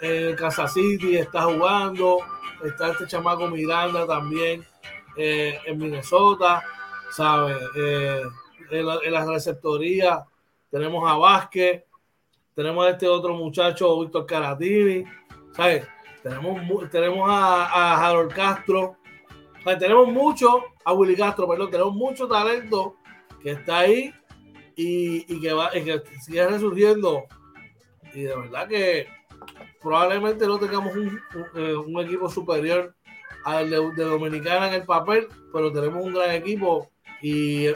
[0.00, 2.18] en Kansas City está jugando.
[2.64, 4.66] Está este chamaco Miranda también
[5.16, 6.64] eh, en Minnesota,
[7.12, 7.56] ¿sabes?
[7.76, 8.22] Eh,
[8.70, 10.24] en, la, en receptoría
[10.70, 11.84] tenemos a Vázquez,
[12.54, 15.04] tenemos a este otro muchacho, Víctor Caratini,
[15.54, 15.86] ¿sabes?
[16.22, 18.96] Tenemos, tenemos a, a Harold Castro.
[19.76, 22.96] Tenemos mucho, a Willy Castro, perdón, tenemos mucho talento
[23.42, 24.12] que está ahí
[24.76, 27.24] y, que, va, y que sigue resurgiendo.
[28.14, 29.06] Y de verdad que
[29.82, 31.20] probablemente no tengamos un,
[31.54, 32.94] eh, equipo superior
[33.44, 36.90] al de, Dominicana en el papel, pero tenemos un gran equipo
[37.20, 37.66] y,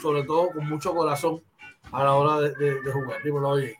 [0.00, 1.42] sobre todo con mucho corazón
[1.90, 3.20] a la hora de, jugar.
[3.44, 3.78] oye.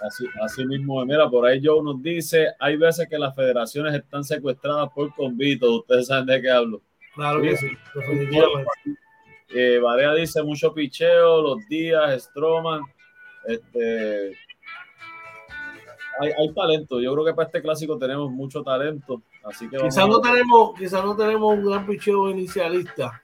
[0.00, 4.24] Así, así mismo, mira, por ahí Joe nos dice, hay veces que las federaciones están
[4.24, 6.82] secuestradas por convitos, ustedes saben de qué hablo.
[7.14, 7.68] Claro que sí,
[9.48, 12.82] Eh, Barea dice mucho picheo, los días, Stroman,
[13.46, 14.36] este,
[16.20, 20.08] hay, hay, talento, yo creo que para este clásico tenemos mucho talento, así que quizás
[20.08, 23.22] no tenemos, quizás no tenemos un gran picheo inicialista,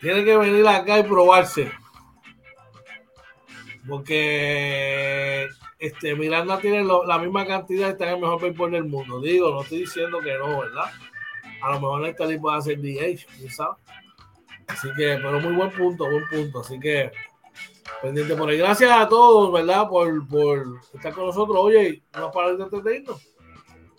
[0.00, 1.70] Tiene que venir acá y probarse.
[3.88, 5.48] Porque
[5.78, 9.20] este, Miranda tiene la misma cantidad está en el mejor béisbol del mundo.
[9.20, 10.90] Digo, no estoy diciendo que no, ¿verdad?
[11.62, 13.78] A lo mejor Nestalí puede hacer DH, ¿sabes?
[14.66, 16.60] Así que, pero muy buen punto, buen punto.
[16.60, 17.12] Así que,
[18.00, 18.58] pendiente por ahí.
[18.58, 19.88] Gracias a todos, ¿verdad?
[19.88, 21.56] Por, por estar con nosotros.
[21.58, 23.33] Oye, no para de entretenernos.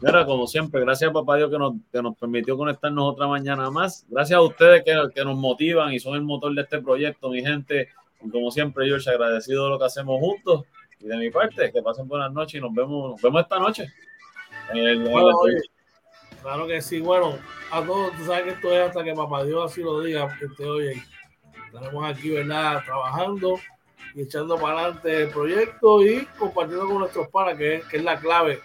[0.06, 4.06] Como siempre, gracias a papá Dios que nos, que nos permitió conectarnos otra mañana más.
[4.08, 7.43] Gracias a ustedes que, que, nos motivan y son el motor de este proyecto, mi
[7.43, 7.89] gente.
[8.24, 10.66] Y como siempre, George, agradecido de lo que hacemos juntos.
[10.99, 13.91] Y de mi parte, que pasen buenas noches y nos vemos, nos vemos esta noche.
[14.74, 15.62] El, bueno, oye,
[16.41, 17.01] claro que sí.
[17.01, 17.39] Bueno,
[17.72, 20.38] a todos, tú sabes que esto es hasta que papá Dios así lo diga.
[20.39, 21.03] Este, oye,
[21.66, 22.84] estaremos aquí, ¿verdad?
[22.86, 23.56] Trabajando
[24.14, 28.20] y echando para adelante el proyecto y compartiendo con nuestros panas, que, que es la
[28.20, 28.62] clave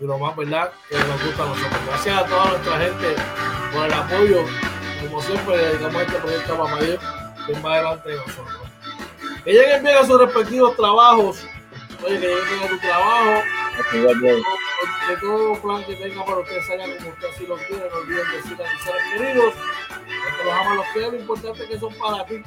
[0.00, 0.72] y lo más, ¿verdad?
[0.88, 1.80] Que nos gusta a nosotros.
[1.86, 3.14] Gracias a toda nuestra gente
[3.72, 4.44] por el apoyo.
[5.02, 7.00] Como siempre, dedicamos este proyecto a Papá Dios,
[7.46, 8.60] que va adelante de nosotros.
[9.44, 11.46] Que lleguen bien a sus respectivos trabajos.
[12.04, 13.42] Oye, que lleguen bien a tu trabajo.
[13.90, 17.90] Que todo plan que tenga para ustedes salga como usted así lo quiere.
[17.90, 19.54] No olviden decirle a sus seres queridos
[20.38, 21.12] que los ama, los.
[21.12, 22.42] Lo importante es que son para ti.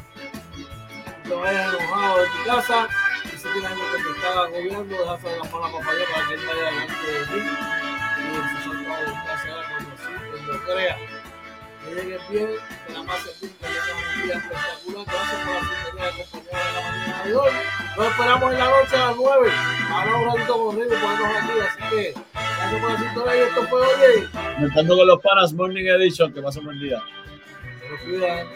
[1.26, 2.88] No vayas enojado de tu casa
[3.52, 6.42] tienes algo que te está agobiando, déjase de la mano a papaya para que él
[6.48, 7.40] vaya delante de ti.
[8.18, 8.92] Y en su santo
[9.26, 10.98] gracias cuando sí, cuando crea.
[11.84, 12.50] Que llegue bien,
[12.88, 15.06] que la pase bien, que tengas un día espectacular.
[15.06, 17.54] Gracias por la sintonía de acompañar en la mañana de hoy.
[17.98, 19.52] Nos esperamos en la noche a las 9.
[19.92, 21.54] Ahora un ratito conmigo y ponernos aquí.
[21.60, 24.30] Así que gracias por la sintonía y esto fue hoy.
[24.56, 26.34] Comentando con los panas, Morning Edition.
[26.34, 27.04] Que pasen buen día.
[27.82, 28.48] Se cuidan.